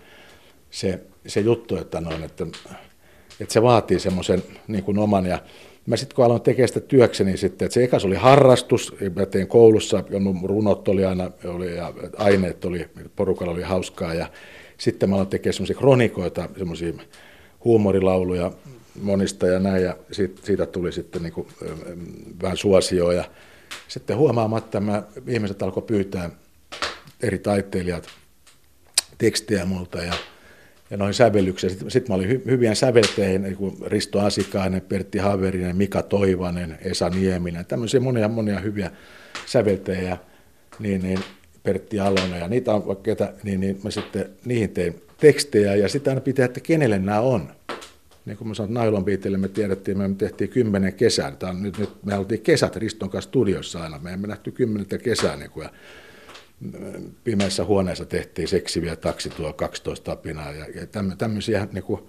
se, 0.70 1.00
se 1.26 1.40
juttu, 1.40 1.76
että, 1.76 2.00
noin, 2.00 2.22
että, 2.22 2.46
että 3.40 3.52
se 3.52 3.62
vaatii 3.62 3.98
semmoisen 3.98 4.42
niin 4.68 4.98
oman. 4.98 5.26
Ja 5.26 5.38
mä 5.86 5.96
sitten 5.96 6.16
kun 6.16 6.24
aloin 6.24 6.40
tekemään 6.40 6.68
sitä 6.68 6.80
työkseni 6.80 7.36
sitten, 7.36 7.66
että 7.66 7.74
se 7.74 7.84
ekas 7.84 8.04
oli 8.04 8.16
harrastus, 8.16 8.94
mä 9.16 9.26
tein 9.26 9.46
koulussa, 9.46 10.04
runot 10.44 10.88
oli 10.88 11.04
aina, 11.04 11.30
oli, 11.44 11.76
ja 11.76 11.92
aineet 12.16 12.64
oli, 12.64 12.88
porukalla 13.16 13.52
oli 13.52 13.62
hauskaa. 13.62 14.14
Ja 14.14 14.26
sitten 14.82 15.08
mä 15.10 15.14
aloin 15.14 15.28
tekemään 15.28 15.54
semmoisia 15.54 15.76
kronikoita, 15.76 16.48
semmoisia 16.58 16.92
huumorilauluja 17.64 18.52
monista 19.02 19.46
ja 19.46 19.58
näin, 19.58 19.82
ja 19.82 19.96
siitä, 20.12 20.40
siitä 20.44 20.66
tuli 20.66 20.92
sitten 20.92 21.22
niin 21.22 21.32
kuin, 21.32 21.48
vähän 22.42 22.56
suosioa. 22.56 23.12
Ja 23.12 23.24
sitten 23.88 24.16
huomaamatta 24.16 24.80
mä, 24.80 25.02
ihmiset 25.26 25.62
alkoi 25.62 25.82
pyytää 25.82 26.30
eri 27.22 27.38
taiteilijat 27.38 28.06
tekstejä 29.18 29.64
multa 29.64 30.02
ja, 30.02 30.14
ja 30.90 30.96
noin 30.96 31.14
sävellyksiä. 31.14 31.70
Sitten, 31.70 31.90
sitten 31.90 32.12
mä 32.12 32.14
olin 32.14 32.28
hy, 32.28 32.42
hyvien 32.46 32.76
säveltäjien, 32.76 33.42
niin 33.42 33.56
kuin 33.56 33.76
Risto 33.86 34.20
Asikainen, 34.20 34.80
Pertti 34.82 35.18
Haverinen, 35.18 35.76
Mika 35.76 36.02
Toivanen, 36.02 36.78
Esa 36.80 37.08
Nieminen, 37.08 37.66
tämmöisiä 37.66 38.00
monia 38.00 38.28
monia 38.28 38.60
hyviä 38.60 38.90
säveltäjiä, 39.46 40.16
niin, 40.78 41.02
niin 41.02 41.18
Pertti 41.62 42.00
Alonen 42.00 42.40
ja 42.40 42.48
niitä 42.48 42.72
on 42.72 42.96
ketä, 42.96 43.32
niin, 43.42 43.60
niin 43.60 43.80
mä 43.84 43.90
sitten 43.90 44.30
niihin 44.44 44.70
tein 44.70 45.02
tekstejä 45.20 45.74
ja 45.74 45.88
sitä 45.88 46.10
aina 46.10 46.20
pitää, 46.20 46.44
että 46.44 46.60
kenelle 46.60 46.98
nämä 46.98 47.20
on 47.20 47.48
niin 48.24 48.36
kuin 48.36 48.48
mä 48.48 48.54
sanoin, 48.54 48.74
Nailon 48.74 49.04
Beatille 49.04 49.38
me 49.38 49.48
tiedettiin, 49.48 49.98
me 49.98 50.10
tehtiin 50.18 50.50
kymmenen 50.50 50.92
kesää. 50.92 51.30
Tämä 51.30 51.50
on, 51.50 51.62
nyt, 51.62 51.78
nyt, 51.78 51.90
me 52.04 52.16
oltiin 52.16 52.40
kesät 52.40 52.76
Riston 52.76 53.10
kanssa 53.10 53.28
studiossa 53.28 53.82
aina. 53.82 53.98
Me 53.98 54.12
emme 54.12 54.26
nähty 54.26 54.50
kymmenettä 54.50 54.98
kesää. 54.98 55.36
Niin 55.36 55.50
kuin, 55.50 55.64
ja 55.64 55.70
pimeässä 57.24 57.64
huoneessa 57.64 58.04
tehtiin 58.04 58.48
seksiviä 58.48 58.96
taksituo 58.96 59.52
12 59.52 60.12
apinaa 60.12 60.52
ja, 60.52 60.66
ja 60.66 60.86
tämmöisiä 61.18 61.68
niin 61.72 61.84
kuin 61.84 62.00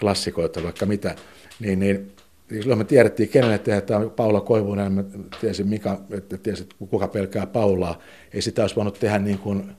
klassikoita, 0.00 0.62
vaikka 0.62 0.86
mitä. 0.86 1.14
Niin, 1.60 1.78
niin 1.78 2.12
silloin 2.60 2.78
me 2.78 2.84
tiedettiin, 2.84 3.28
kenelle 3.28 3.58
tehdään 3.58 4.10
Paula 4.10 4.40
Koivunen, 4.40 4.92
mä 4.92 5.04
tiesin, 5.40 5.68
mikä, 5.68 5.98
että 6.10 6.36
tiesin, 6.36 6.66
kuka 6.90 7.08
pelkää 7.08 7.46
Paulaa. 7.46 7.98
Ei 8.34 8.42
sitä 8.42 8.62
olisi 8.62 8.76
voinut 8.76 8.98
tehdä 8.98 9.18
niin 9.18 9.38
kuin 9.38 9.72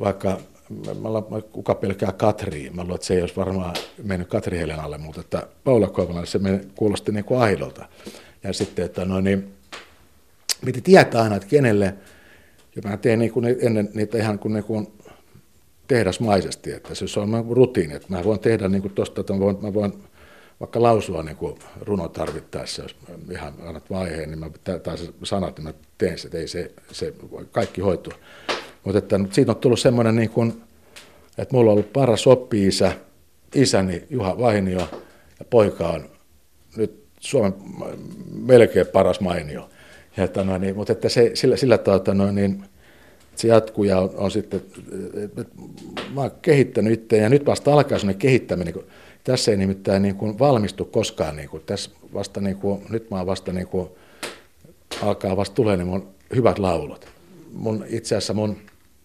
vaikka 0.00 0.40
mä, 1.30 1.40
kuka 1.52 1.74
pelkää 1.74 2.12
Katriin. 2.12 2.76
Mä 2.76 2.82
luulen, 2.82 2.94
että 2.94 3.06
se 3.06 3.14
ei 3.14 3.20
olisi 3.20 3.36
varmaan 3.36 3.76
mennyt 4.02 4.28
Katri 4.28 4.58
Helenalle, 4.58 4.98
mutta 4.98 5.20
että 5.20 5.46
Paula 5.64 5.88
Koivalalle 5.88 6.26
se 6.26 6.40
kuulosti 6.74 7.12
niin 7.12 7.24
kuin 7.24 7.40
aidolta. 7.40 7.88
Ja 8.42 8.52
sitten, 8.52 8.84
että 8.84 9.04
no 9.04 9.20
niin, 9.20 9.52
piti 10.64 10.80
tietää 10.80 11.22
aina, 11.22 11.36
että 11.36 11.48
kenelle, 11.48 11.94
ja 12.76 12.90
mä 12.90 12.96
teen 12.96 13.18
niin 13.18 13.32
kuin 13.32 13.56
ennen 13.60 13.90
niitä 13.94 14.18
ihan 14.18 14.38
kuin, 14.38 14.54
niin 14.54 14.64
kuin 14.64 14.86
tehdasmaisesti, 15.88 16.72
että 16.72 16.94
se 16.94 17.20
on 17.20 17.46
rutiini, 17.50 17.94
että 17.94 18.08
mä 18.10 18.24
voin 18.24 18.40
tehdä 18.40 18.68
niin 18.68 18.82
kuin 18.82 18.94
tosta, 18.94 19.20
että 19.20 19.32
mä 19.32 19.40
voin, 19.40 19.56
mä 19.62 19.74
voin 19.74 19.92
vaikka 20.60 20.82
lausua 20.82 21.22
niin 21.22 21.36
kuin 21.36 21.58
runo 21.80 22.08
tarvittaessa, 22.08 22.82
jos 22.82 22.96
ihan 23.30 23.54
annat 23.62 23.90
vaiheen, 23.90 24.30
niin 24.30 24.38
mä, 24.38 24.50
tai 24.82 24.96
sanat, 25.22 25.58
niin 25.58 25.64
mä 25.64 25.74
teen 25.98 26.18
se, 26.18 26.28
ei 26.32 26.48
se, 26.48 26.70
se 26.92 27.14
kaikki 27.52 27.80
hoituu. 27.80 28.12
Mutta 28.84 28.98
että 28.98 29.20
siitä 29.30 29.52
on 29.52 29.56
tullut 29.56 29.80
semmoinen, 29.80 30.16
niin 30.16 30.30
kuin, 30.30 30.62
että 31.38 31.56
mulla 31.56 31.70
on 31.70 31.72
ollut 31.72 31.92
paras 31.92 32.26
oppi-isä, 32.26 32.92
isäni 33.54 34.04
Juha 34.10 34.38
Vainio 34.38 34.88
ja 35.38 35.44
poika 35.50 35.88
on 35.88 36.08
nyt 36.76 37.04
Suomen 37.20 37.54
melkein 38.34 38.86
paras 38.86 39.20
mainio. 39.20 39.70
Ja, 40.16 40.24
että 40.24 40.44
no, 40.44 40.58
niin, 40.58 40.76
mutta 40.76 40.92
että 40.92 41.08
se, 41.08 41.30
sillä, 41.34 41.56
sillä 41.56 41.78
tavalla, 41.78 42.14
no, 42.14 42.32
niin, 42.32 42.64
se 43.36 43.48
jatkuu 43.48 43.84
ja 43.84 43.98
on, 43.98 44.10
on 44.16 44.30
sitten, 44.30 44.62
että 45.14 45.44
mä 46.14 46.20
oon 46.20 46.30
kehittänyt 46.42 46.92
itse 46.92 47.16
ja 47.16 47.28
nyt 47.28 47.46
vasta 47.46 47.72
alkaa 47.72 47.98
sellainen 47.98 48.20
kehittäminen, 48.20 48.74
kun 48.74 48.84
tässä 49.28 49.50
ei 49.50 49.56
nimittäin 49.56 50.02
niin 50.02 50.14
kuin 50.14 50.38
valmistu 50.38 50.84
koskaan, 50.84 51.36
niin 51.36 51.48
kuin, 51.48 51.62
tässä 51.66 51.90
vasta 52.14 52.40
niin 52.40 52.56
kuin, 52.56 52.82
nyt 52.90 53.10
mä 53.10 53.16
oon 53.16 53.26
vasta 53.26 53.52
niin 53.52 53.66
kuin, 53.66 53.88
alkaa 55.02 55.36
vasta 55.36 55.54
tulee 55.54 55.76
niin 55.76 55.86
mun 55.86 56.08
hyvät 56.34 56.58
laulut. 56.58 57.06
Mun, 57.52 57.84
itse 57.88 58.16
asiassa 58.16 58.34
mun 58.34 58.56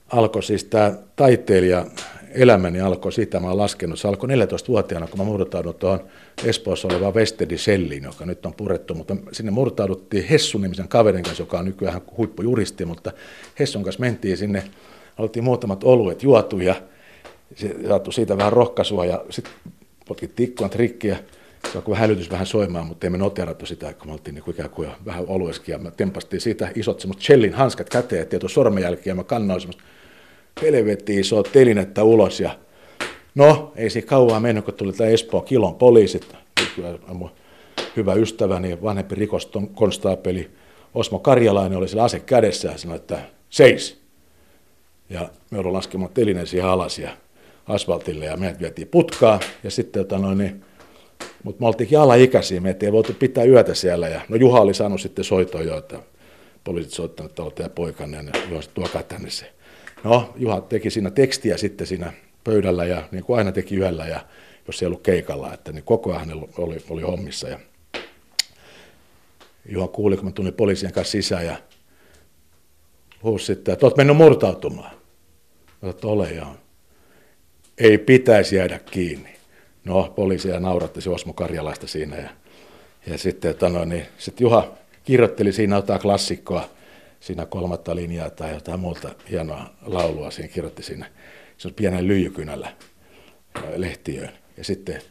alkoi 0.09 0.43
siis 0.43 0.63
tämä 0.63 0.93
taiteilija 1.15 1.85
elämäni 2.31 2.81
alkoi 2.81 3.11
siitä, 3.11 3.39
mä 3.39 3.47
olen 3.47 3.57
laskenut, 3.57 3.99
se 3.99 4.07
alkoi 4.07 4.29
14-vuotiaana, 4.29 5.07
kun 5.07 5.19
mä 5.19 5.23
murtaudun 5.23 5.75
tuohon 5.75 5.99
Espoossa 6.43 6.87
olevaan 6.87 7.13
Westedi 7.13 7.57
Selliin, 7.57 8.03
joka 8.03 8.25
nyt 8.25 8.45
on 8.45 8.53
purettu, 8.53 8.95
mutta 8.95 9.15
sinne 9.31 9.51
murtauduttiin 9.51 10.25
Hessu-nimisen 10.25 10.87
kaverin 10.87 11.23
kanssa, 11.23 11.43
joka 11.43 11.59
on 11.59 11.65
nykyään 11.65 12.01
huippujuristi, 12.17 12.85
mutta 12.85 13.11
Hessun 13.59 13.83
kanssa 13.83 14.01
mentiin 14.01 14.37
sinne, 14.37 14.63
aloittiin 15.17 15.43
muutamat 15.43 15.83
oluet 15.83 16.23
juotu 16.23 16.59
ja 16.59 16.75
se 17.55 17.75
saattui 17.87 18.13
siitä 18.13 18.37
vähän 18.37 18.53
rohkaisua 18.53 19.05
ja 19.05 19.25
sitten 19.29 19.53
potkittiin 20.13 20.49
ikkunan 20.49 20.69
trikkiä, 20.69 21.17
se 21.71 21.77
alkoi 21.77 21.97
hälytys 21.97 22.31
vähän 22.31 22.45
soimaan, 22.45 22.87
mutta 22.87 23.07
emme 23.07 23.17
noterattu 23.17 23.65
sitä, 23.65 23.93
kun 23.93 24.07
me 24.07 24.13
oltiin 24.13 24.35
niin 24.35 24.49
ikään 24.49 24.69
kuin 24.69 24.89
vähän 25.05 25.23
olueskin 25.27 25.73
ja 25.73 25.79
me 25.79 25.91
tempastiin 25.91 26.41
siitä 26.41 26.71
isot 26.75 26.99
semmoista 26.99 27.23
Shellin 27.23 27.53
hanskat 27.53 27.89
käteen, 27.89 28.27
tieto 28.27 28.47
sormenjälkiä 28.47 29.11
ja 29.11 29.15
mä 29.15 29.23
kannoin 29.23 29.61
semmoista 29.61 29.83
helvetti 30.61 31.19
iso 31.19 31.43
telinettä 31.43 32.03
ulos 32.03 32.39
ja 32.39 32.59
no, 33.35 33.73
ei 33.75 33.89
siinä 33.89 34.07
kauan 34.07 34.41
mennyt, 34.41 34.65
kun 34.65 34.73
tuli 34.73 34.93
tämä 34.93 35.09
Espoon 35.09 35.45
kilon 35.45 35.75
poliisit, 35.75 36.35
hyvä 37.97 38.13
ystäväni, 38.13 38.81
vanhempi 38.81 39.15
rikoskonstaapeli 39.15 40.51
Osmo 40.93 41.19
Karjalainen 41.19 41.77
oli 41.77 41.87
sillä 41.87 42.03
ase 42.03 42.19
kädessä 42.19 42.67
ja 42.67 42.77
sanoi, 42.77 42.95
että 42.95 43.19
seis. 43.49 44.01
Ja 45.09 45.29
me 45.51 45.57
ollaan 45.57 45.73
laskemaan 45.73 46.11
telinen 46.13 46.47
siihen 46.47 46.69
alas 46.69 46.99
ja 46.99 47.09
asfaltille 47.67 48.25
ja 48.25 48.37
meidät 48.37 48.59
vietiin 48.59 48.87
putkaa 48.87 49.39
ja 49.63 49.71
sitten 49.71 49.99
jota 49.99 50.17
noin, 50.17 50.37
niin, 50.37 50.65
mutta 51.43 51.61
me 51.61 51.67
oltiinkin 51.67 51.99
alaikäisiä, 51.99 52.61
me 52.61 52.75
ei 52.81 52.91
voitu 52.91 53.13
pitää 53.13 53.43
yötä 53.43 53.73
siellä 53.73 54.07
ja 54.07 54.21
no 54.29 54.35
Juha 54.35 54.61
oli 54.61 54.73
saanut 54.73 55.01
sitten 55.01 55.25
soitoa 55.25 55.61
jo, 55.61 55.77
että 55.77 55.99
poliisit 56.63 56.93
soittanut, 56.93 57.31
että 57.31 57.43
olette 57.43 57.69
poikanne 57.69 58.17
ja 58.17 58.41
Juha 58.49 58.61
tuokaa 58.73 59.03
tänne 59.03 59.29
se 59.29 59.53
No, 60.03 60.33
Juha 60.35 60.61
teki 60.61 60.89
siinä 60.89 61.09
tekstiä 61.09 61.57
sitten 61.57 61.87
siinä 61.87 62.13
pöydällä 62.43 62.85
ja 62.85 63.03
niin 63.11 63.23
kuin 63.23 63.37
aina 63.37 63.51
teki 63.51 63.75
yöllä 63.75 64.05
ja 64.07 64.25
jos 64.67 64.81
ei 64.81 64.85
ollut 64.85 65.01
keikalla, 65.01 65.53
että 65.53 65.71
niin 65.71 65.83
koko 65.83 66.13
ajan 66.13 66.31
oli, 66.57 66.83
oli 66.89 67.01
hommissa. 67.01 67.47
Ja 67.47 67.59
Juha 69.65 69.87
kuuli, 69.87 70.15
kun 70.15 70.25
mä 70.25 70.31
tulin 70.31 70.53
poliisien 70.53 70.93
kanssa 70.93 71.11
sisään 71.11 71.45
ja 71.45 71.55
huusi 73.23 73.45
sitten, 73.45 73.73
että 73.73 73.85
olet 73.85 73.97
mennyt 73.97 74.17
murtautumaan. 74.17 74.95
Mä 75.81 75.89
että 75.89 76.07
ole 76.07 76.31
joo. 76.31 76.55
Ei 77.77 77.97
pitäisi 77.97 78.55
jäädä 78.55 78.79
kiinni. 78.79 79.29
No, 79.85 80.13
poliisia 80.15 80.59
nauratti 80.59 81.01
se 81.01 81.09
Osmo 81.09 81.33
Karjalaista 81.33 81.87
siinä 81.87 82.17
ja, 82.17 82.29
ja 83.07 83.17
sitten, 83.17 83.55
no, 83.73 83.85
niin, 83.85 84.05
sitten 84.17 84.45
Juha 84.45 84.73
kirjoitteli 85.03 85.53
siinä 85.53 85.75
jotain 85.75 86.01
klassikkoa, 86.01 86.69
siinä 87.19 87.45
kolmatta 87.45 87.95
linjaa 87.95 88.29
tai 88.29 88.53
jotain 88.53 88.79
muuta 88.79 89.09
hienoa 89.29 89.65
laulua 89.85 90.31
siinä 90.31 90.47
kirjoitti 90.47 90.83
siinä 90.83 91.05
se 91.57 91.67
on 91.67 91.73
pienen 91.73 92.07
lyijykynällä 92.07 92.73
lehtiöön. 93.75 94.29
Ja 94.57 94.63
sitten 94.63 95.01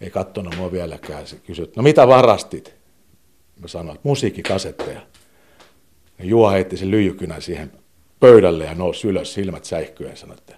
ei 0.00 0.10
katsonut 0.10 0.56
mua 0.56 0.72
vieläkään. 0.72 1.26
Se 1.26 1.36
kysyi, 1.36 1.72
no 1.76 1.82
mitä 1.82 2.08
varastit? 2.08 2.74
Mä 3.60 3.68
sanoin, 3.68 3.94
että 3.94 4.08
musiikkikasetteja. 4.08 5.00
Ja 6.18 6.24
Juha 6.24 6.50
heitti 6.50 6.76
sen 6.76 6.90
lyijykynän 6.90 7.42
siihen 7.42 7.72
pöydälle 8.20 8.64
ja 8.64 8.74
nousi 8.74 9.08
ylös 9.08 9.34
silmät 9.34 9.64
säihkyen 9.64 10.10
ja 10.10 10.16
sanoi, 10.16 10.36
että 10.38 10.56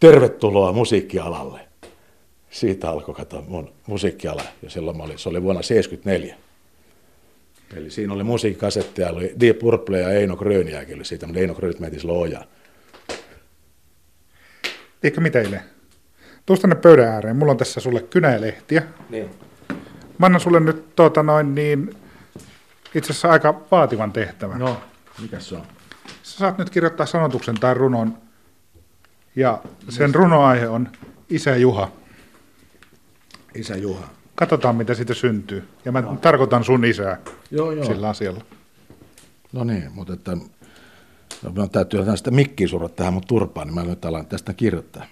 tervetuloa 0.00 0.72
musiikkialalle. 0.72 1.60
Siitä 2.50 2.90
alkoi 2.90 3.14
katsoa 3.14 3.44
mun 3.48 3.72
musiikkiala, 3.86 4.42
ja 4.62 4.70
silloin 4.70 4.96
mä 4.96 5.02
olin, 5.02 5.18
se 5.18 5.28
oli 5.28 5.42
vuonna 5.42 5.60
1974. 5.62 6.36
Eli 7.76 7.90
siinä 7.90 8.12
oli 8.12 8.24
musiikkikasetteja, 8.24 9.10
oli 9.10 9.34
Deep 9.40 9.58
Purple 9.58 10.00
ja 10.00 10.10
Eino 10.10 10.36
Gröniäkin 10.36 10.96
oli 10.96 11.04
siitä, 11.04 11.26
mutta 11.26 11.40
Eino 11.40 11.54
Grönit 11.54 11.80
meni 11.80 12.00
silloin 12.00 12.20
ojaan. 12.20 12.46
Eikä 15.02 15.20
mitä 15.20 15.38
teille? 15.38 15.62
Tuosta 16.46 16.60
tänne 16.62 16.76
pöydän 16.76 17.08
ääreen. 17.08 17.36
Mulla 17.36 17.52
on 17.52 17.58
tässä 17.58 17.80
sulle 17.80 18.00
kynälehtiä. 18.00 18.82
Niin. 19.10 19.30
Mä 20.18 20.26
annan 20.26 20.40
sulle 20.40 20.60
nyt 20.60 20.96
tuota 20.96 21.22
noin 21.22 21.54
niin, 21.54 21.94
itse 22.94 23.12
asiassa 23.12 23.30
aika 23.30 23.60
vaativan 23.70 24.12
tehtävän. 24.12 24.58
No, 24.58 24.80
mikä 25.22 25.40
se 25.40 25.54
on? 25.54 25.62
Sä 26.22 26.38
saat 26.38 26.58
nyt 26.58 26.70
kirjoittaa 26.70 27.06
sanotuksen 27.06 27.54
tai 27.60 27.74
runon. 27.74 28.27
Ja 29.38 29.62
sen 29.88 30.14
runoaihe 30.14 30.68
on 30.68 30.88
Isä 31.30 31.56
Juha. 31.56 31.90
Isä 33.54 33.76
Juha. 33.76 34.08
Katsotaan, 34.34 34.76
mitä 34.76 34.94
siitä 34.94 35.14
syntyy. 35.14 35.68
Ja 35.84 35.92
mä 35.92 36.00
no. 36.00 36.16
tarkoitan 36.16 36.64
sun 36.64 36.84
isää 36.84 37.18
joo, 37.50 37.72
joo. 37.72 37.84
sillä 37.84 38.08
asialla. 38.08 38.44
No 39.52 39.64
niin, 39.64 39.92
mutta 39.92 40.12
että, 40.12 40.36
no, 41.54 41.66
täytyy 41.66 42.16
sitä 42.16 42.30
mikkiä 42.30 42.68
surra 42.68 42.88
tähän 42.88 43.12
mun 43.12 43.22
turpaan, 43.28 43.66
niin 43.66 43.74
mä 43.74 43.84
nyt 43.84 44.04
alan 44.04 44.26
tästä 44.26 44.54
kirjoittaa. 44.54 45.06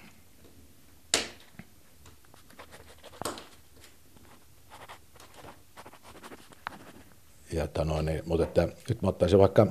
Ja 7.53 7.63
että 7.63 7.85
no, 7.85 8.01
niin, 8.01 8.21
mutta 8.25 8.43
että, 8.43 8.67
nyt 8.89 9.01
mä 9.01 9.09
ottaisin 9.09 9.39
vaikka 9.39 9.67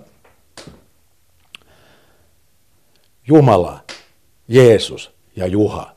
Jumala, 3.28 3.85
Jeesus 4.48 5.12
ja 5.36 5.46
Juha. 5.46 5.92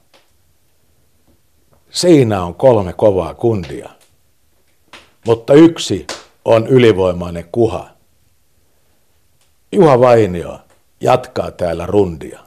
Siinä 1.89 2.43
on 2.43 2.55
kolme 2.55 2.93
kovaa 2.93 3.33
kundia, 3.33 3.89
mutta 5.25 5.53
yksi 5.53 6.07
on 6.45 6.67
ylivoimainen 6.67 7.45
kuha. 7.51 7.89
Juha 9.71 9.99
Vainio 9.99 10.59
jatkaa 11.01 11.51
täällä 11.51 11.85
rundia. 11.85 12.39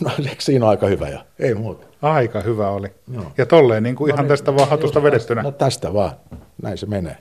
No 0.00 0.10
siinä 0.38 0.64
on 0.64 0.70
aika 0.70 0.86
hyvä 0.86 1.08
jo, 1.08 1.18
ei 1.38 1.54
muuta. 1.54 1.86
Aika 2.02 2.40
hyvä 2.40 2.70
oli. 2.70 2.88
Joo. 3.14 3.32
Ja 3.38 3.46
tolleen 3.46 3.82
niin 3.82 3.96
kuin 3.96 4.08
no, 4.08 4.14
ihan 4.14 4.24
niin, 4.24 4.28
tästä 4.28 4.56
vaan 4.56 4.68
hatusta 4.68 5.02
vedettynä. 5.02 5.42
No 5.42 5.50
tästä 5.50 5.94
vaan, 5.94 6.12
näin 6.62 6.78
se 6.78 6.86
menee. 6.86 7.16